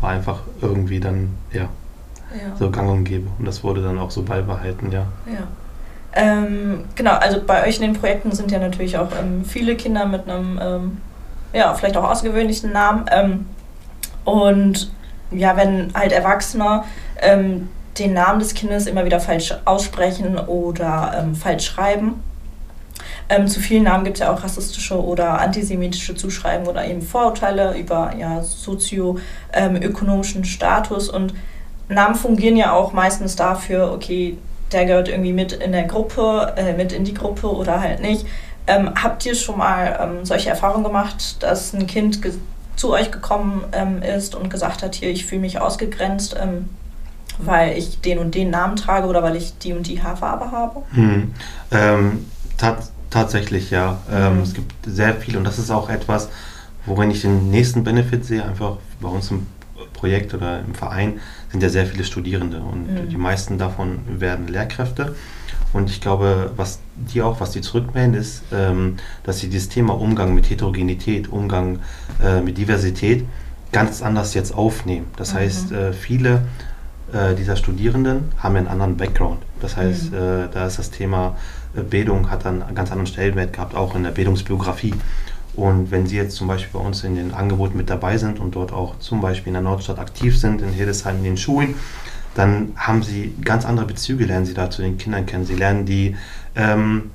war 0.00 0.10
einfach 0.10 0.40
irgendwie 0.62 1.00
dann, 1.00 1.34
ja, 1.52 1.64
ja, 2.32 2.56
so 2.58 2.70
gang 2.70 2.88
und 2.88 3.04
gäbe. 3.04 3.28
Und 3.38 3.44
das 3.44 3.62
wurde 3.62 3.82
dann 3.82 3.98
auch 3.98 4.10
so 4.10 4.22
beibehalten, 4.22 4.90
ja. 4.90 5.06
Ja. 5.26 5.46
Ähm, 6.14 6.84
genau, 6.94 7.12
also 7.12 7.42
bei 7.46 7.66
euch 7.66 7.76
in 7.76 7.82
den 7.82 8.00
Projekten 8.00 8.32
sind 8.32 8.50
ja 8.50 8.58
natürlich 8.58 8.96
auch 8.96 9.10
ähm, 9.20 9.44
viele 9.44 9.76
Kinder 9.76 10.06
mit 10.06 10.26
einem, 10.30 10.58
ähm, 10.62 10.98
ja, 11.52 11.74
vielleicht 11.74 11.98
auch 11.98 12.08
außergewöhnlichen 12.10 12.72
Namen. 12.72 13.04
Ähm, 13.12 13.46
und 14.24 14.90
ja, 15.30 15.58
wenn 15.58 15.92
halt 15.92 16.12
Erwachsene 16.12 16.84
ähm, 17.20 17.68
den 17.98 18.12
Namen 18.12 18.40
des 18.40 18.54
Kindes 18.54 18.86
immer 18.86 19.04
wieder 19.04 19.20
falsch 19.20 19.54
aussprechen 19.64 20.38
oder 20.38 21.14
ähm, 21.18 21.34
falsch 21.34 21.66
schreiben. 21.66 22.22
Ähm, 23.28 23.48
zu 23.48 23.60
vielen 23.60 23.84
Namen 23.84 24.04
gibt 24.04 24.16
es 24.16 24.20
ja 24.20 24.32
auch 24.32 24.42
rassistische 24.42 25.02
oder 25.02 25.40
antisemitische 25.40 26.14
Zuschreibungen 26.14 26.68
oder 26.68 26.86
eben 26.86 27.02
Vorurteile 27.02 27.76
über 27.76 28.14
ja, 28.18 28.42
sozioökonomischen 28.42 30.40
ähm, 30.40 30.44
Status. 30.44 31.08
Und 31.08 31.34
Namen 31.88 32.14
fungieren 32.14 32.56
ja 32.56 32.72
auch 32.72 32.92
meistens 32.92 33.36
dafür, 33.36 33.92
okay, 33.92 34.36
der 34.72 34.84
gehört 34.86 35.08
irgendwie 35.08 35.32
mit 35.32 35.52
in 35.52 35.72
der 35.72 35.84
Gruppe, 35.84 36.52
äh, 36.56 36.74
mit 36.74 36.92
in 36.92 37.04
die 37.04 37.14
Gruppe 37.14 37.48
oder 37.48 37.80
halt 37.80 38.00
nicht. 38.00 38.26
Ähm, 38.66 38.90
habt 39.02 39.24
ihr 39.26 39.34
schon 39.34 39.58
mal 39.58 39.98
ähm, 40.02 40.24
solche 40.24 40.50
Erfahrungen 40.50 40.84
gemacht, 40.84 41.42
dass 41.42 41.72
ein 41.72 41.86
Kind 41.86 42.20
zu 42.76 42.92
euch 42.92 43.10
gekommen 43.10 43.64
ähm, 43.72 44.02
ist 44.02 44.34
und 44.34 44.50
gesagt 44.50 44.82
hat, 44.82 44.94
hier, 44.94 45.10
ich 45.10 45.26
fühle 45.26 45.42
mich 45.42 45.60
ausgegrenzt, 45.60 46.36
ähm, 46.40 46.68
weil 47.38 47.76
ich 47.76 48.00
den 48.00 48.18
und 48.18 48.34
den 48.34 48.50
Namen 48.50 48.76
trage 48.76 49.06
oder 49.06 49.22
weil 49.22 49.36
ich 49.36 49.58
die 49.58 49.72
und 49.72 49.86
die 49.86 50.02
Haarfarbe 50.02 50.50
habe? 50.50 50.82
Hm. 50.92 51.32
Ähm, 51.70 52.26
tat, 52.56 52.90
tatsächlich, 53.10 53.70
ja. 53.70 53.98
Ähm, 54.12 54.36
mhm. 54.36 54.42
Es 54.42 54.54
gibt 54.54 54.72
sehr 54.84 55.14
viel 55.14 55.36
und 55.36 55.44
das 55.44 55.58
ist 55.58 55.70
auch 55.70 55.88
etwas, 55.88 56.28
worin 56.86 57.10
ich 57.10 57.22
den 57.22 57.50
nächsten 57.50 57.84
Benefit 57.84 58.24
sehe, 58.24 58.44
einfach 58.44 58.76
bei 59.00 59.08
uns 59.08 59.30
im 59.30 59.46
Projekt 59.92 60.34
oder 60.34 60.60
im 60.60 60.74
Verein 60.74 61.20
sind 61.50 61.62
ja 61.62 61.68
sehr 61.68 61.86
viele 61.86 62.04
Studierende 62.04 62.58
und 62.58 62.92
mhm. 62.92 63.08
die 63.08 63.16
meisten 63.16 63.58
davon 63.58 64.00
werden 64.20 64.48
Lehrkräfte. 64.48 65.14
Und 65.72 65.90
ich 65.90 66.00
glaube, 66.00 66.52
was 66.56 66.78
die 66.94 67.22
auch, 67.22 67.40
was 67.40 67.50
die 67.50 67.60
zurückmelden, 67.60 68.14
ist, 68.14 68.42
ähm, 68.52 68.96
dass 69.24 69.40
sie 69.40 69.48
dieses 69.48 69.68
Thema 69.68 69.94
Umgang 69.94 70.34
mit 70.34 70.48
Heterogenität, 70.48 71.32
Umgang 71.32 71.80
äh, 72.22 72.40
mit 72.40 72.58
Diversität 72.58 73.24
ganz 73.72 74.02
anders 74.02 74.34
jetzt 74.34 74.54
aufnehmen. 74.54 75.06
Das 75.16 75.32
mhm. 75.32 75.38
heißt, 75.38 75.72
äh, 75.72 75.92
viele 75.92 76.42
äh, 77.14 77.34
dieser 77.34 77.56
Studierenden 77.56 78.32
haben 78.38 78.56
einen 78.56 78.66
anderen 78.66 78.96
Background. 78.96 79.42
Das 79.60 79.76
heißt, 79.76 80.12
mhm. 80.12 80.18
Äh, 80.18 80.48
da 80.52 80.66
ist 80.66 80.78
das 80.78 80.90
Thema 80.90 81.36
äh, 81.76 81.82
Bildung 81.82 82.30
hat 82.30 82.44
dann 82.44 82.62
einen 82.62 82.74
ganz 82.74 82.90
anderen 82.90 83.06
Stellenwert 83.06 83.52
gehabt, 83.52 83.74
auch 83.74 83.94
in 83.94 84.02
der 84.02 84.10
Bildungsbiografie. 84.10 84.94
Und 85.54 85.92
wenn 85.92 86.06
Sie 86.06 86.16
jetzt 86.16 86.34
zum 86.34 86.48
Beispiel 86.48 86.80
bei 86.80 86.84
uns 86.84 87.04
in 87.04 87.14
den 87.14 87.32
Angeboten 87.32 87.76
mit 87.76 87.88
dabei 87.88 88.18
sind 88.18 88.40
und 88.40 88.56
dort 88.56 88.72
auch 88.72 88.98
zum 88.98 89.20
Beispiel 89.20 89.48
in 89.48 89.54
der 89.54 89.62
Nordstadt 89.62 90.00
aktiv 90.00 90.36
sind, 90.36 90.60
in 90.60 90.70
Hildesheim 90.70 91.18
in 91.18 91.24
den 91.24 91.36
Schulen, 91.36 91.76
dann 92.34 92.72
haben 92.74 93.04
Sie 93.04 93.32
ganz 93.44 93.64
andere 93.64 93.86
Bezüge, 93.86 94.24
lernen 94.24 94.46
Sie 94.46 94.54
da 94.54 94.68
zu 94.68 94.82
den 94.82 94.98
Kindern 94.98 95.26
kennen. 95.26 95.46
Sie 95.46 95.54
lernen 95.54 95.86
die 95.86 96.16
ähm, 96.56 97.10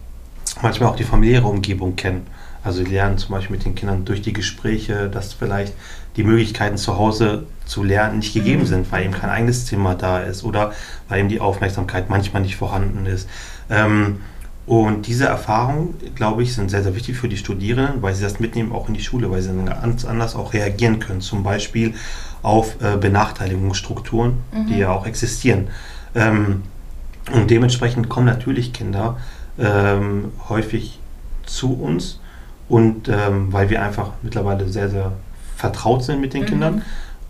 manchmal 0.61 0.89
auch 0.89 0.95
die 0.95 1.03
familiäre 1.03 1.47
Umgebung 1.47 1.97
kennen. 1.97 2.25
Also 2.63 2.83
sie 2.83 2.91
lernen 2.91 3.17
zum 3.17 3.31
Beispiel 3.31 3.55
mit 3.55 3.65
den 3.65 3.75
Kindern 3.75 4.05
durch 4.05 4.21
die 4.21 4.33
Gespräche, 4.33 5.09
dass 5.09 5.33
vielleicht 5.33 5.73
die 6.19 6.25
Möglichkeiten 6.25 6.75
zu 6.75 6.97
Hause 6.97 7.45
zu 7.63 7.81
lernen 7.81 8.19
nicht 8.19 8.33
gegeben 8.33 8.63
mhm. 8.63 8.67
sind, 8.67 8.91
weil 8.91 9.05
eben 9.05 9.13
kein 9.13 9.29
eigenes 9.29 9.65
Zimmer 9.65 9.95
da 9.95 10.19
ist 10.19 10.43
oder 10.43 10.73
weil 11.07 11.21
eben 11.21 11.29
die 11.29 11.39
Aufmerksamkeit 11.39 12.09
manchmal 12.09 12.41
nicht 12.41 12.57
vorhanden 12.57 13.05
ist. 13.05 13.29
Ähm, 13.69 14.19
und 14.65 15.07
diese 15.07 15.25
Erfahrungen, 15.25 15.93
glaube 16.15 16.43
ich, 16.43 16.53
sind 16.53 16.69
sehr, 16.69 16.83
sehr 16.83 16.93
wichtig 16.93 17.15
für 17.15 17.29
die 17.29 17.37
Studierenden, 17.37 18.01
weil 18.01 18.13
sie 18.13 18.21
das 18.21 18.41
mitnehmen 18.41 18.73
auch 18.73 18.89
in 18.89 18.95
die 18.95 19.01
Schule, 19.01 19.31
weil 19.31 19.41
sie 19.41 19.47
dann 19.47 19.65
ganz 19.65 20.03
anders 20.03 20.35
auch 20.35 20.51
reagieren 20.51 20.99
können. 20.99 21.21
Zum 21.21 21.41
Beispiel 21.41 21.93
auf 22.43 22.75
äh, 22.81 22.97
Benachteiligungsstrukturen, 22.97 24.33
mhm. 24.51 24.67
die 24.67 24.79
ja 24.79 24.91
auch 24.91 25.05
existieren. 25.05 25.69
Ähm, 26.15 26.63
und 27.31 27.49
dementsprechend 27.49 28.09
kommen 28.09 28.25
natürlich 28.25 28.73
Kinder 28.73 29.17
ähm, 29.57 30.33
häufig 30.49 30.99
zu 31.45 31.73
uns 31.73 32.19
und 32.67 33.07
ähm, 33.07 33.53
weil 33.53 33.69
wir 33.69 33.81
einfach 33.81 34.11
mittlerweile 34.21 34.67
sehr, 34.67 34.89
sehr 34.89 35.13
vertraut 35.59 36.03
sind 36.03 36.21
mit 36.21 36.33
den 36.33 36.43
mhm. 36.43 36.47
Kindern 36.47 36.81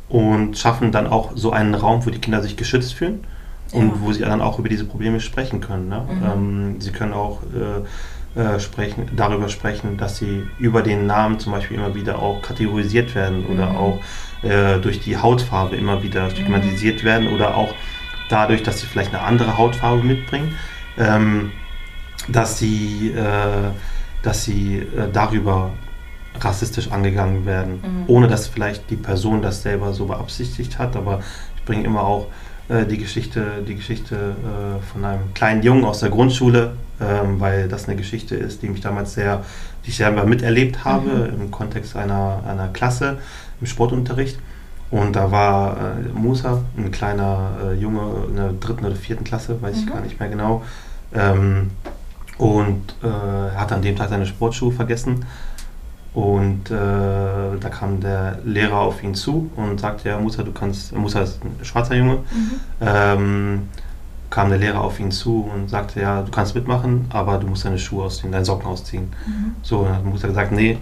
und 0.07 0.57
schaffen 0.57 0.91
dann 0.91 1.07
auch 1.07 1.31
so 1.35 1.51
einen 1.51 1.73
Raum, 1.73 2.05
wo 2.05 2.09
die 2.11 2.19
Kinder 2.19 2.41
sich 2.41 2.55
geschützt 2.55 2.93
fühlen 2.93 3.23
und 3.71 3.87
ja. 3.87 3.93
wo 4.01 4.13
sie 4.13 4.21
dann 4.21 4.41
auch 4.41 4.59
über 4.59 4.69
diese 4.69 4.85
Probleme 4.85 5.19
sprechen 5.19 5.61
können. 5.61 5.89
Ne? 5.89 6.05
Mhm. 6.07 6.25
Ähm, 6.25 6.81
sie 6.81 6.91
können 6.91 7.13
auch 7.13 7.41
äh, 7.43 8.39
äh, 8.39 8.59
sprechen, 8.59 9.09
darüber 9.15 9.49
sprechen, 9.49 9.97
dass 9.97 10.17
sie 10.17 10.43
über 10.59 10.83
den 10.83 11.07
Namen 11.07 11.39
zum 11.39 11.51
Beispiel 11.51 11.77
immer 11.77 11.95
wieder 11.95 12.19
auch 12.19 12.41
kategorisiert 12.41 13.15
werden 13.15 13.45
mhm. 13.45 13.53
oder 13.53 13.71
auch 13.71 13.99
äh, 14.43 14.79
durch 14.79 14.99
die 14.99 15.17
Hautfarbe 15.17 15.75
immer 15.75 16.03
wieder 16.03 16.29
stigmatisiert 16.29 17.01
mhm. 17.01 17.07
werden 17.07 17.27
oder 17.29 17.55
auch 17.55 17.73
dadurch, 18.29 18.61
dass 18.61 18.79
sie 18.79 18.85
vielleicht 18.85 19.13
eine 19.13 19.23
andere 19.23 19.57
Hautfarbe 19.57 20.03
mitbringen, 20.03 20.55
ähm, 20.99 21.51
dass 22.27 22.59
sie, 22.59 23.09
äh, 23.09 23.71
dass 24.21 24.45
sie 24.45 24.77
äh, 24.77 25.11
darüber 25.11 25.71
rassistisch 26.43 26.91
angegangen 26.91 27.45
werden, 27.45 27.81
mhm. 27.81 28.03
ohne 28.07 28.27
dass 28.27 28.47
vielleicht 28.47 28.89
die 28.89 28.95
Person 28.95 29.41
das 29.41 29.61
selber 29.61 29.93
so 29.93 30.05
beabsichtigt 30.05 30.79
hat. 30.79 30.95
Aber 30.95 31.21
ich 31.55 31.65
bringe 31.65 31.83
immer 31.83 32.03
auch 32.03 32.27
äh, 32.69 32.85
die 32.85 32.97
Geschichte, 32.97 33.63
die 33.67 33.75
Geschichte 33.75 34.15
äh, 34.15 34.81
von 34.91 35.03
einem 35.03 35.33
kleinen 35.33 35.63
Jungen 35.63 35.85
aus 35.85 35.99
der 35.99 36.09
Grundschule, 36.09 36.73
ähm, 37.01 37.39
weil 37.39 37.67
das 37.67 37.87
eine 37.87 37.95
Geschichte 37.95 38.35
ist, 38.35 38.61
die 38.61 38.69
mich 38.69 38.81
damals 38.81 39.13
sehr, 39.13 39.43
die 39.85 39.89
ich 39.89 39.97
selber 39.97 40.25
miterlebt 40.25 40.85
habe 40.85 41.31
mhm. 41.31 41.41
im 41.41 41.51
Kontext 41.51 41.95
einer, 41.95 42.43
einer 42.47 42.67
Klasse 42.67 43.17
im 43.59 43.67
Sportunterricht. 43.67 44.39
Und 44.91 45.15
da 45.15 45.31
war 45.31 45.77
äh, 45.77 46.09
Musa, 46.13 46.61
ein 46.77 46.91
kleiner 46.91 47.51
äh, 47.63 47.73
Junge 47.73 48.25
in 48.29 48.35
der 48.35 48.53
dritten 48.53 48.85
oder 48.85 48.95
vierten 48.95 49.23
Klasse, 49.23 49.61
weiß 49.61 49.75
mhm. 49.75 49.81
ich 49.81 49.87
gar 49.87 50.01
nicht 50.01 50.19
mehr 50.19 50.29
genau. 50.29 50.63
Ähm, 51.13 51.71
und 52.37 52.95
äh, 53.03 53.07
er 53.07 53.59
hat 53.59 53.71
an 53.71 53.81
dem 53.81 53.95
Tag 53.95 54.09
seine 54.09 54.25
Sportschuhe 54.25 54.71
vergessen 54.71 55.25
und 56.13 56.71
äh, 56.71 56.73
da 56.73 57.69
kam 57.69 57.99
der 58.01 58.39
Lehrer 58.43 58.79
auf 58.79 59.03
ihn 59.03 59.13
zu 59.13 59.49
und 59.55 59.79
sagte, 59.79 60.09
ja, 60.09 60.19
Musa, 60.19 60.41
du 60.43 60.51
kannst, 60.51 60.95
Musa 60.95 61.21
ist 61.21 61.39
ein 61.43 61.63
schwarzer 61.63 61.95
Junge, 61.95 62.15
mhm. 62.31 62.51
ähm, 62.81 63.61
kam 64.29 64.49
der 64.49 64.57
Lehrer 64.57 64.81
auf 64.81 64.99
ihn 64.99 65.11
zu 65.11 65.49
und 65.53 65.69
sagte, 65.69 66.01
ja, 66.01 66.21
du 66.21 66.31
kannst 66.31 66.55
mitmachen, 66.55 67.05
aber 67.09 67.37
du 67.37 67.47
musst 67.47 67.65
deine 67.65 67.77
Schuhe 67.77 68.05
ausziehen, 68.05 68.31
deine 68.31 68.45
Socken 68.45 68.67
ausziehen. 68.67 69.09
Mhm. 69.25 69.55
So, 69.61 69.83
dann 69.85 69.95
hat 69.95 70.05
Musa 70.05 70.27
gesagt, 70.27 70.51
nee, 70.51 70.77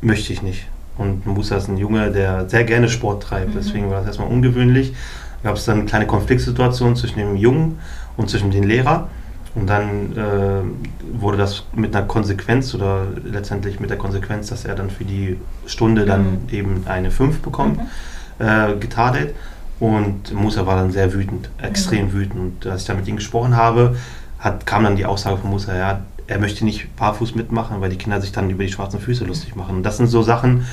möchte 0.00 0.32
ich 0.32 0.42
nicht. 0.42 0.66
Und 0.98 1.26
Musa 1.26 1.56
ist 1.56 1.68
ein 1.68 1.78
Junge, 1.78 2.10
der 2.10 2.48
sehr 2.48 2.64
gerne 2.64 2.88
Sport 2.88 3.22
treibt, 3.22 3.50
mhm. 3.50 3.54
deswegen 3.54 3.90
war 3.90 3.98
das 3.98 4.08
erstmal 4.08 4.28
ungewöhnlich. 4.28 4.94
Da 5.42 5.50
gab 5.50 5.56
es 5.56 5.64
dann 5.64 5.78
eine 5.78 5.86
kleine 5.86 6.06
Konfliktsituation 6.06 6.96
zwischen 6.96 7.18
dem 7.18 7.36
Jungen 7.36 7.78
und 8.16 8.30
zwischen 8.30 8.50
dem 8.50 8.64
Lehrer. 8.64 9.08
Und 9.54 9.66
dann 9.68 10.16
äh, 10.16 11.20
wurde 11.20 11.36
das 11.36 11.64
mit 11.74 11.94
einer 11.94 12.06
Konsequenz 12.06 12.74
oder 12.74 13.06
letztendlich 13.24 13.80
mit 13.80 13.90
der 13.90 13.98
Konsequenz, 13.98 14.48
dass 14.48 14.64
er 14.64 14.74
dann 14.74 14.88
für 14.88 15.04
die 15.04 15.38
Stunde 15.66 16.06
dann 16.06 16.22
mhm. 16.22 16.48
eben 16.50 16.82
eine 16.86 17.10
5 17.10 17.40
bekommt, 17.40 17.78
mhm. 17.78 18.46
äh, 18.46 18.76
getadelt. 18.76 19.34
Und 19.78 20.32
Musa 20.32 20.64
war 20.66 20.76
dann 20.76 20.90
sehr 20.90 21.12
wütend, 21.12 21.50
extrem 21.60 22.06
mhm. 22.06 22.12
wütend. 22.12 22.40
Und 22.40 22.66
als 22.66 22.82
ich 22.82 22.86
dann 22.86 22.96
mit 22.96 23.08
ihm 23.08 23.16
gesprochen 23.16 23.56
habe, 23.56 23.96
hat, 24.38 24.64
kam 24.64 24.84
dann 24.84 24.96
die 24.96 25.04
Aussage 25.04 25.36
von 25.36 25.50
Musa, 25.50 25.76
ja, 25.76 26.00
er 26.26 26.38
möchte 26.38 26.64
nicht 26.64 26.94
barfuß 26.96 27.34
mitmachen, 27.34 27.80
weil 27.80 27.90
die 27.90 27.98
Kinder 27.98 28.20
sich 28.20 28.32
dann 28.32 28.48
über 28.48 28.64
die 28.64 28.72
schwarzen 28.72 29.00
Füße 29.00 29.24
lustig 29.24 29.54
machen. 29.54 29.76
Und 29.76 29.82
das 29.82 29.98
sind 29.98 30.06
so 30.06 30.22
Sachen, 30.22 30.64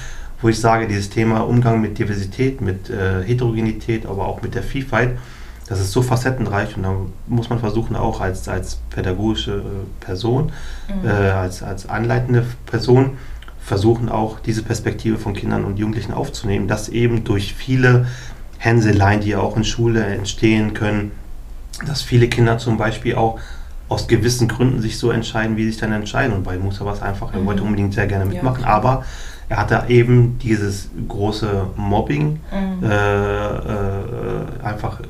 wo 0.41 0.47
ich 0.47 0.59
sage, 0.59 0.87
dieses 0.87 1.09
Thema 1.09 1.41
Umgang 1.41 1.81
mit 1.81 1.97
Diversität, 1.97 2.61
mit 2.61 2.89
äh, 2.89 3.23
Heterogenität, 3.23 4.05
aber 4.05 4.27
auch 4.27 4.41
mit 4.41 4.55
der 4.55 4.63
Vielfalt, 4.63 5.17
das 5.69 5.79
ist 5.79 5.91
so 5.91 6.01
facettenreich 6.01 6.75
und 6.75 6.84
da 6.84 6.95
muss 7.27 7.49
man 7.49 7.60
versuchen, 7.60 7.95
auch 7.95 8.21
als, 8.21 8.49
als 8.49 8.79
pädagogische 8.89 9.58
äh, 9.58 10.03
Person, 10.03 10.51
mhm. 10.88 11.08
äh, 11.08 11.12
als, 11.12 11.62
als 11.62 11.88
anleitende 11.88 12.43
Person, 12.65 13.17
versuchen 13.62 14.10
auch 14.10 14.39
diese 14.39 14.63
Perspektive 14.63 15.19
von 15.19 15.36
Kindern 15.36 15.63
und 15.63 15.77
Jugendlichen 15.77 16.12
aufzunehmen, 16.12 16.67
dass 16.67 16.89
eben 16.89 17.23
durch 17.23 17.53
viele 17.53 18.08
Hänseleien, 18.58 19.21
die 19.21 19.29
ja 19.29 19.39
auch 19.39 19.55
in 19.55 19.63
Schule 19.63 20.03
entstehen 20.03 20.73
können, 20.73 21.12
dass 21.86 22.01
viele 22.01 22.27
Kinder 22.27 22.58
zum 22.58 22.77
Beispiel 22.77 23.13
auch 23.15 23.39
aus 23.88 24.08
gewissen 24.08 24.47
Gründen 24.47 24.82
sich 24.82 24.97
so 24.97 25.12
entscheiden, 25.12 25.55
wie 25.55 25.65
sie 25.65 25.71
sich 25.71 25.79
dann 25.79 25.91
entscheiden. 25.91 26.36
Und 26.36 26.43
bei 26.43 26.58
Musa 26.58 26.84
war 26.84 26.93
es 26.93 27.01
einfach, 27.01 27.32
er 27.34 27.41
mhm. 27.41 27.45
wollte 27.45 27.63
unbedingt 27.63 27.93
sehr 27.93 28.08
gerne 28.08 28.25
mitmachen, 28.25 28.63
ja. 28.63 28.69
aber 28.69 29.03
er 29.49 29.58
hatte 29.58 29.84
eben 29.88 30.38
dieses 30.39 30.89
große 31.08 31.67
Mobbing 31.75 32.39
mhm. 32.51 32.84
äh, 32.84 32.88
äh, 32.88 34.63
einfach 34.63 35.01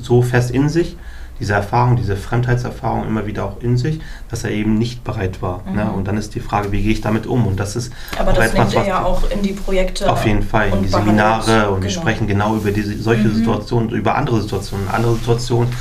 so 0.00 0.22
fest 0.22 0.50
in 0.50 0.68
sich, 0.68 0.96
diese 1.40 1.54
Erfahrung, 1.54 1.96
diese 1.96 2.16
Fremdheitserfahrung 2.16 3.06
immer 3.06 3.26
wieder 3.26 3.44
auch 3.44 3.60
in 3.60 3.76
sich, 3.76 4.00
dass 4.30 4.44
er 4.44 4.50
eben 4.50 4.78
nicht 4.78 5.02
bereit 5.02 5.42
war. 5.42 5.62
Ne? 5.64 5.70
Mhm. 5.70 5.76
Ne? 5.76 5.92
Und 5.92 6.08
dann 6.08 6.16
ist 6.16 6.34
die 6.34 6.40
Frage, 6.40 6.70
wie 6.72 6.82
gehe 6.82 6.92
ich 6.92 7.00
damit 7.00 7.26
um? 7.26 7.46
Und 7.46 7.58
das 7.58 7.76
ist 7.76 7.92
Aber 8.18 8.32
das 8.32 8.52
etwas, 8.52 8.72
nimmt 8.72 8.86
er 8.86 8.88
ja 8.88 9.04
auch 9.04 9.28
in 9.30 9.42
die 9.42 9.52
Projekte. 9.52 10.10
Auf 10.10 10.24
jeden 10.24 10.42
Fall, 10.42 10.68
in 10.68 10.82
die 10.82 10.88
Seminare 10.88 11.68
und 11.68 11.80
genau. 11.80 11.82
wir 11.82 11.90
sprechen 11.90 12.26
genau 12.26 12.56
über 12.56 12.70
diese, 12.70 12.96
solche 13.00 13.28
mhm. 13.28 13.36
Situationen, 13.36 13.90
über 13.90 14.14
andere 14.14 14.40
Situationen. 14.42 14.88
Andere 14.88 15.14
Situationen, 15.16 15.72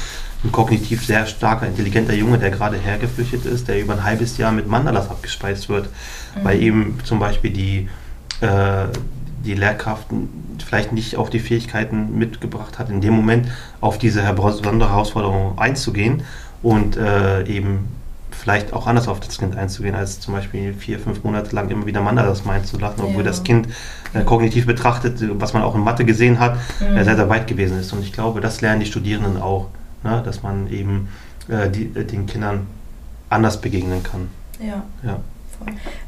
ein 0.44 0.52
kognitiv 0.52 1.06
sehr 1.06 1.26
starker, 1.26 1.68
intelligenter 1.68 2.14
Junge, 2.14 2.38
der 2.38 2.50
gerade 2.50 2.78
hergeflüchtet 2.78 3.46
ist, 3.46 3.68
der 3.68 3.80
über 3.80 3.94
ein 3.94 4.04
halbes 4.04 4.38
Jahr 4.38 4.52
mit 4.52 4.68
Mandalas 4.68 5.10
abgespeist 5.10 5.70
wird, 5.70 5.86
mhm. 5.86 6.44
weil 6.44 6.62
eben 6.62 7.00
zum 7.04 7.20
Beispiel 7.20 7.52
die, 7.52 7.90
äh, 8.42 8.88
die 9.46 9.54
Lehrkraft 9.54 10.08
vielleicht 10.66 10.94
nicht 10.94 11.18
auch 11.18 11.30
die 11.30 11.40
Fähigkeiten 11.40 12.18
mitgebracht 12.18 12.80
hat, 12.80 12.90
in 12.90 13.02
dem 13.02 13.14
Moment 13.14 13.48
auf 13.82 13.98
diese 13.98 14.22
besondere 14.34 14.90
Herausforderung 14.90 15.58
einzugehen 15.58 16.24
und 16.62 16.98
äh, 16.98 17.44
eben 17.46 17.88
vielleicht 18.32 18.74
auch 18.74 18.88
anders 18.88 19.08
auf 19.08 19.20
das 19.20 19.38
Kind 19.38 19.56
einzugehen, 19.56 19.96
als 19.96 20.20
zum 20.20 20.34
Beispiel 20.34 20.74
vier, 20.74 21.00
fünf 21.00 21.24
Monate 21.24 21.56
lang 21.56 21.70
immer 21.70 21.86
wieder 21.86 22.02
Mandalas 22.02 22.46
meinen 22.46 22.66
zu 22.66 22.78
lassen, 22.78 23.02
obwohl 23.02 23.24
ja. 23.24 23.24
das 23.24 23.44
Kind 23.44 23.68
äh, 24.14 24.24
kognitiv 24.24 24.66
betrachtet, 24.66 25.24
was 25.40 25.54
man 25.54 25.64
auch 25.64 25.76
in 25.76 25.82
Mathe 25.82 26.04
gesehen 26.04 26.40
hat, 26.40 26.58
mhm. 26.80 26.98
äh, 26.98 27.04
sehr, 27.04 27.16
sehr 27.16 27.30
weit 27.30 27.48
gewesen 27.48 27.80
ist. 27.80 27.94
Und 27.94 28.02
ich 28.02 28.12
glaube, 28.12 28.42
das 28.42 28.62
lernen 28.62 28.80
die 28.80 28.86
Studierenden 28.86 29.42
auch, 29.42 29.68
ne? 30.04 30.22
dass 30.26 30.44
man 30.44 30.70
eben 30.70 31.10
äh, 31.48 31.70
die, 31.70 31.92
äh, 31.96 32.04
den 32.06 32.26
Kindern 32.26 32.68
anders 33.30 33.62
begegnen 33.62 34.04
kann. 34.04 34.30
Ja. 34.60 34.84
ja. 35.04 35.20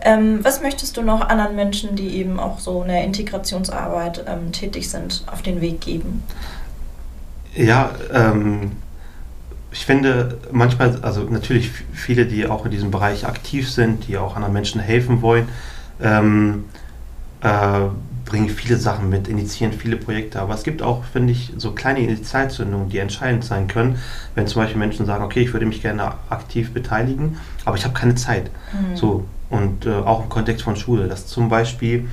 Ähm, 0.02 0.40
was 0.44 0.62
möchtest 0.62 0.98
du 0.98 1.02
noch 1.02 1.22
anderen 1.22 1.56
Menschen, 1.56 1.96
die 1.96 2.18
eben 2.18 2.40
auch 2.40 2.60
so 2.60 2.82
in 2.82 2.90
der 2.90 3.04
Integrationsarbeit 3.04 4.26
ähm, 4.28 4.52
tätig 4.52 4.90
sind, 4.90 5.24
auf 5.32 5.42
den 5.42 5.62
Weg 5.62 5.82
geben? 5.82 6.24
Ja, 7.56 7.92
ähm, 8.14 8.74
ich 9.72 9.86
finde 9.86 10.38
manchmal, 10.52 11.00
also 11.02 11.22
natürlich 11.24 11.72
viele, 11.94 12.26
die 12.26 12.48
auch 12.48 12.66
in 12.66 12.72
diesem 12.72 12.92
Bereich 12.92 13.26
aktiv 13.26 13.70
sind, 13.70 14.08
die 14.08 14.18
auch 14.18 14.36
anderen 14.36 14.54
Menschen 14.54 14.80
helfen 14.80 15.22
wollen, 15.22 15.50
ähm, 16.02 16.66
äh, 17.42 17.82
bringen 18.26 18.50
viele 18.50 18.78
Sachen 18.78 19.10
mit, 19.10 19.28
initiieren 19.28 19.74
viele 19.74 19.98
Projekte. 19.98 20.42
Aber 20.42 20.54
es 20.54 20.64
gibt 20.64 20.82
auch, 20.82 21.04
finde 21.04 21.32
ich, 21.32 21.54
so 21.58 21.72
kleine 21.72 22.00
Initialzündungen, 22.00 22.90
die 22.90 22.98
entscheidend 22.98 23.44
sein 23.44 23.68
können, 23.68 24.00
wenn 24.34 24.48
zum 24.48 24.62
Beispiel 24.62 24.80
Menschen 24.80 25.06
sagen, 25.06 25.24
okay, 25.24 25.42
ich 25.42 25.54
würde 25.54 25.66
mich 25.66 25.82
gerne 25.82 26.14
aktiv 26.30 26.74
beteiligen, 26.74 27.38
aber 27.66 27.78
ich 27.78 27.84
habe 27.84 27.94
keine 27.94 28.16
Zeit. 28.16 28.50
Mhm. 28.74 28.96
So, 28.96 29.26
und 29.50 29.86
äh, 29.86 29.94
auch 29.94 30.24
im 30.24 30.30
Kontext 30.30 30.64
von 30.64 30.76
Schule, 30.76 31.08
dass 31.08 31.28
zum 31.28 31.50
Beispiel 31.50 32.08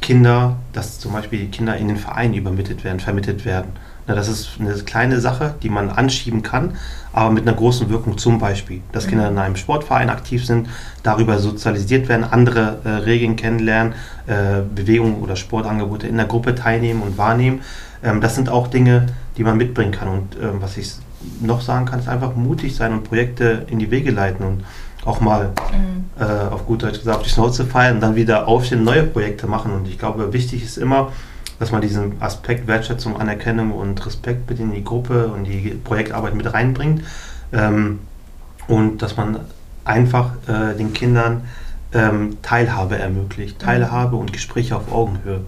Kinder, 0.00 0.56
dass 0.72 0.98
zum 0.98 1.12
Beispiel 1.12 1.48
Kinder 1.48 1.76
in 1.76 1.88
den 1.88 1.96
Verein 1.96 2.34
übermittelt 2.34 2.84
werden, 2.84 3.00
vermittelt 3.00 3.44
werden. 3.44 3.72
Na, 4.06 4.14
das 4.14 4.28
ist 4.28 4.52
eine 4.58 4.72
kleine 4.74 5.20
Sache, 5.20 5.54
die 5.62 5.68
man 5.68 5.90
anschieben 5.90 6.42
kann, 6.42 6.76
aber 7.12 7.30
mit 7.30 7.46
einer 7.46 7.54
großen 7.54 7.90
Wirkung 7.90 8.16
zum 8.16 8.38
Beispiel, 8.38 8.80
dass 8.90 9.04
mhm. 9.04 9.10
Kinder 9.10 9.28
in 9.28 9.38
einem 9.38 9.56
Sportverein 9.56 10.08
aktiv 10.08 10.46
sind, 10.46 10.68
darüber 11.02 11.38
sozialisiert 11.38 12.08
werden, 12.08 12.24
andere 12.24 12.78
äh, 12.84 12.88
Regeln 12.88 13.36
kennenlernen, 13.36 13.92
äh, 14.26 14.62
Bewegungen 14.74 15.16
oder 15.16 15.36
Sportangebote 15.36 16.06
in 16.06 16.16
der 16.16 16.26
Gruppe 16.26 16.54
teilnehmen 16.54 17.02
und 17.02 17.18
wahrnehmen. 17.18 17.60
Ähm, 18.02 18.22
das 18.22 18.34
sind 18.34 18.48
auch 18.48 18.68
Dinge, 18.68 19.06
die 19.36 19.44
man 19.44 19.58
mitbringen 19.58 19.92
kann. 19.92 20.08
Und 20.08 20.36
ähm, 20.40 20.60
was 20.60 20.78
ich 20.78 20.90
noch 21.42 21.60
sagen 21.60 21.84
kann, 21.84 21.98
ist 21.98 22.08
einfach 22.08 22.34
mutig 22.34 22.76
sein 22.76 22.92
und 22.92 23.04
Projekte 23.04 23.66
in 23.68 23.78
die 23.78 23.90
Wege 23.90 24.10
leiten 24.10 24.46
und 24.46 24.64
auch 25.04 25.20
mal 25.20 25.52
mhm. 25.72 26.04
äh, 26.20 26.24
auf 26.52 26.66
gut 26.66 26.82
Deutsch 26.82 26.98
gesagt 26.98 27.18
auf 27.18 27.22
die 27.22 27.30
Schnauze 27.30 27.64
fallen 27.64 27.96
und 27.96 28.00
dann 28.00 28.14
wieder 28.14 28.48
aufstehen, 28.48 28.84
neue 28.84 29.04
Projekte 29.04 29.46
machen. 29.46 29.72
Und 29.72 29.88
ich 29.88 29.98
glaube, 29.98 30.32
wichtig 30.32 30.64
ist 30.64 30.76
immer, 30.76 31.12
dass 31.58 31.72
man 31.72 31.80
diesen 31.80 32.20
Aspekt 32.20 32.66
Wertschätzung, 32.66 33.20
Anerkennung 33.20 33.72
und 33.72 34.04
Respekt 34.06 34.48
mit 34.48 34.60
in 34.60 34.72
die 34.72 34.84
Gruppe 34.84 35.28
und 35.28 35.44
die 35.44 35.78
Projektarbeit 35.82 36.34
mit 36.34 36.52
reinbringt. 36.52 37.02
Ähm, 37.52 38.00
und 38.66 39.02
dass 39.02 39.16
man 39.16 39.40
einfach 39.84 40.32
äh, 40.46 40.76
den 40.76 40.92
Kindern 40.92 41.44
ähm, 41.92 42.36
Teilhabe 42.42 42.98
ermöglicht. 42.98 43.60
Mhm. 43.60 43.64
Teilhabe 43.64 44.16
und 44.16 44.32
Gespräche 44.32 44.76
auf 44.76 44.92
Augenhöhe. 44.92 45.40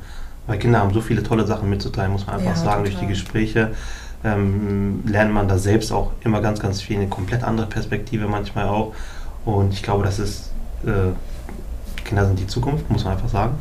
Weil 0.46 0.58
Kinder 0.58 0.80
haben 0.80 0.92
so 0.92 1.00
viele 1.00 1.22
tolle 1.22 1.46
Sachen 1.46 1.68
mitzuteilen, 1.68 2.10
muss 2.10 2.26
man 2.26 2.36
einfach 2.36 2.50
ja, 2.50 2.56
sagen, 2.56 2.84
total. 2.84 2.84
durch 2.84 2.98
die 2.98 3.06
Gespräche. 3.06 3.70
Ähm, 4.22 5.02
lernt 5.06 5.32
man 5.32 5.48
da 5.48 5.58
selbst 5.58 5.92
auch 5.92 6.12
immer 6.22 6.40
ganz, 6.40 6.60
ganz 6.60 6.82
viel, 6.82 6.96
eine 6.96 7.08
komplett 7.08 7.42
andere 7.42 7.66
Perspektive 7.66 8.26
manchmal 8.26 8.68
auch. 8.68 8.94
Und 9.44 9.72
ich 9.72 9.82
glaube, 9.82 10.04
das 10.04 10.18
ist, 10.18 10.50
äh, 10.84 11.12
Kinder 12.04 12.26
sind 12.26 12.38
die 12.38 12.46
Zukunft, 12.46 12.90
muss 12.90 13.04
man 13.04 13.14
einfach 13.14 13.28
sagen. 13.28 13.54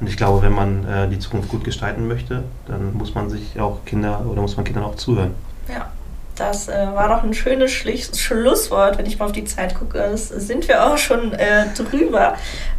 Und 0.00 0.08
ich 0.08 0.16
glaube, 0.16 0.42
wenn 0.42 0.52
man 0.52 0.86
äh, 0.86 1.08
die 1.08 1.18
Zukunft 1.18 1.48
gut 1.48 1.64
gestalten 1.64 2.06
möchte, 2.06 2.44
dann 2.66 2.94
muss 2.94 3.14
man 3.14 3.30
sich 3.30 3.58
auch 3.58 3.84
Kinder 3.84 4.24
oder 4.30 4.42
muss 4.42 4.56
man 4.56 4.64
Kindern 4.64 4.84
auch 4.84 4.96
zuhören. 4.96 5.34
Ja, 5.68 5.88
das 6.34 6.68
äh, 6.68 6.86
war 6.94 7.08
doch 7.08 7.22
ein 7.22 7.32
schönes 7.32 7.72
Schlicht 7.72 8.18
Schlusswort, 8.18 8.98
wenn 8.98 9.06
ich 9.06 9.18
mal 9.18 9.26
auf 9.26 9.32
die 9.32 9.44
Zeit 9.44 9.74
gucke. 9.74 9.98
Das 9.98 10.28
sind 10.28 10.68
wir 10.68 10.86
auch 10.86 10.98
schon 10.98 11.32
äh, 11.32 11.66
drüber. 11.74 12.34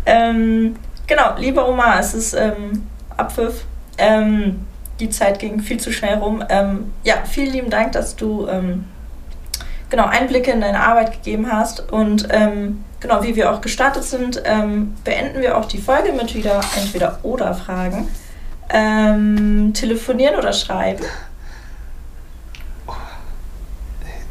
Ähm, 0.05 0.75
genau, 1.07 1.35
lieber 1.37 1.67
Oma, 1.67 1.99
es 1.99 2.13
ist 2.13 2.33
ähm, 2.33 2.83
Abpfiff. 3.15 3.65
Ähm, 3.97 4.67
die 4.99 5.09
Zeit 5.09 5.39
ging 5.39 5.59
viel 5.59 5.79
zu 5.79 5.91
schnell 5.91 6.19
rum. 6.19 6.43
Ähm, 6.49 6.91
ja, 7.03 7.15
vielen 7.25 7.51
lieben 7.51 7.69
Dank, 7.69 7.93
dass 7.93 8.15
du 8.15 8.47
ähm, 8.47 8.85
genau 9.89 10.05
Einblicke 10.05 10.51
in 10.51 10.61
deine 10.61 10.81
Arbeit 10.81 11.11
gegeben 11.13 11.51
hast 11.51 11.91
und 11.91 12.27
ähm, 12.31 12.83
genau, 12.99 13.23
wie 13.23 13.35
wir 13.35 13.51
auch 13.51 13.61
gestartet 13.61 14.03
sind, 14.03 14.41
ähm, 14.45 14.95
beenden 15.03 15.41
wir 15.41 15.57
auch 15.57 15.65
die 15.65 15.77
Folge 15.77 16.11
mit 16.13 16.35
wieder 16.35 16.61
entweder 16.77 17.19
oder 17.23 17.53
Fragen. 17.53 18.07
Ähm, 18.69 19.71
telefonieren 19.73 20.35
oder 20.35 20.51
schreiben? 20.51 21.05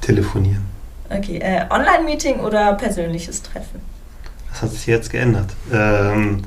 telefonieren. 0.06 0.64
Okay, 1.10 1.38
äh, 1.38 1.64
Online-Meeting 1.68 2.40
oder 2.40 2.74
persönliches 2.74 3.42
Treffen? 3.42 3.80
Das 4.50 4.62
hat 4.62 4.70
sich 4.70 4.86
jetzt 4.86 5.10
geändert. 5.10 5.50
Ähm, 5.72 6.42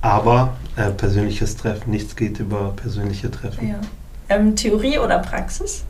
aber 0.00 0.54
äh, 0.76 0.90
persönliches 0.90 1.56
Treffen, 1.56 1.90
nichts 1.90 2.16
geht 2.16 2.38
über 2.38 2.72
persönliche 2.74 3.30
Treffen. 3.30 3.68
Ja. 3.68 3.80
Ähm, 4.28 4.56
Theorie 4.56 4.98
oder 4.98 5.18
Praxis? 5.18 5.84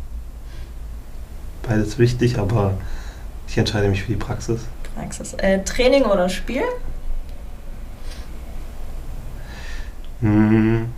Beides 1.63 1.99
wichtig, 1.99 2.39
aber 2.39 2.75
ich 3.47 3.57
entscheide 3.57 3.89
mich 3.89 4.03
für 4.03 4.13
die 4.13 4.19
Praxis. 4.19 4.61
Praxis. 4.95 5.35
Äh, 5.35 5.63
Training 5.65 6.05
oder 6.05 6.29
Spiel? 6.29 6.65
Hm. 10.21 10.93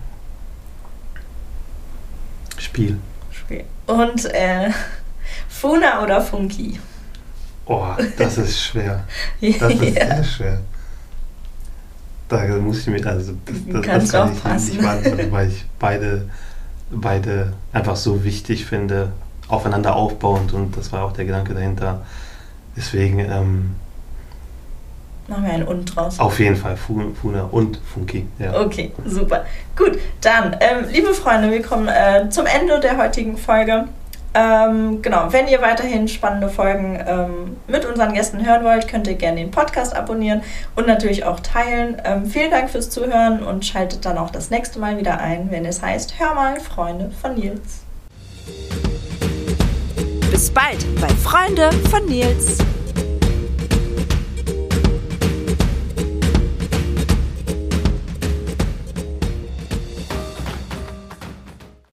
Spiel. 2.58 2.98
Spiel. 3.30 3.64
Und 3.86 4.24
äh, 4.34 4.70
Funa 5.48 6.02
oder 6.02 6.20
Funky? 6.20 6.78
Oh, 7.66 7.86
das 8.18 8.38
ist 8.38 8.60
schwer. 8.60 9.04
Das 9.40 9.72
ist 9.72 9.82
ja. 9.82 10.06
sehr 10.06 10.24
schwer. 10.24 10.60
Da 12.28 12.46
muss 12.56 12.80
ich 12.80 12.86
mir, 12.86 13.06
also 13.06 13.34
das, 13.44 13.56
das 13.66 14.12
kann 14.12 14.28
ich 14.32 14.72
nicht 14.72 14.80
beantworten, 14.80 15.32
weil 15.32 15.48
ich 15.48 15.64
beide, 15.78 16.28
beide 16.90 17.52
einfach 17.72 17.96
so 17.96 18.24
wichtig 18.24 18.64
finde, 18.64 19.12
aufeinander 19.48 19.96
aufbauend 19.96 20.52
und 20.52 20.76
das 20.76 20.92
war 20.92 21.04
auch 21.04 21.12
der 21.12 21.24
Gedanke 21.24 21.54
dahinter. 21.54 22.02
Deswegen 22.76 23.18
ähm, 23.20 23.76
Machen 25.26 25.44
wir 25.44 25.52
ein 25.54 25.62
Und 25.62 25.96
draus. 25.96 26.20
Auf 26.20 26.38
jeden 26.38 26.56
Fall, 26.56 26.76
Funa 26.76 27.44
und 27.50 27.80
Funky. 27.92 28.26
Ja. 28.38 28.60
Okay, 28.60 28.92
super. 29.06 29.44
Gut, 29.74 29.98
dann, 30.20 30.54
ähm, 30.60 30.86
liebe 30.90 31.14
Freunde, 31.14 31.50
wir 31.50 31.62
kommen 31.62 31.88
äh, 31.88 32.28
zum 32.28 32.44
Ende 32.44 32.78
der 32.80 32.98
heutigen 32.98 33.38
Folge. 33.38 33.86
Ähm, 34.36 35.00
genau, 35.00 35.32
wenn 35.32 35.46
ihr 35.46 35.62
weiterhin 35.62 36.08
spannende 36.08 36.48
Folgen 36.48 37.00
ähm, 37.06 37.56
mit 37.68 37.86
unseren 37.86 38.12
Gästen 38.12 38.44
hören 38.44 38.64
wollt, 38.64 38.88
könnt 38.88 39.06
ihr 39.06 39.14
gerne 39.14 39.36
den 39.36 39.52
Podcast 39.52 39.94
abonnieren 39.94 40.42
und 40.74 40.88
natürlich 40.88 41.24
auch 41.24 41.38
teilen. 41.40 42.02
Ähm, 42.04 42.26
vielen 42.26 42.50
Dank 42.50 42.68
fürs 42.68 42.90
Zuhören 42.90 43.44
und 43.44 43.64
schaltet 43.64 44.04
dann 44.04 44.18
auch 44.18 44.30
das 44.30 44.50
nächste 44.50 44.80
Mal 44.80 44.98
wieder 44.98 45.20
ein, 45.20 45.50
wenn 45.50 45.64
es 45.64 45.80
heißt 45.80 46.18
Hör 46.18 46.34
mal, 46.34 46.58
Freunde 46.58 47.12
von 47.22 47.36
Nils. 47.36 47.84
Bis 50.34 50.50
bald 50.50 50.84
bei 51.00 51.06
Freunde 51.10 51.70
von 51.92 52.04
Nils. 52.06 52.58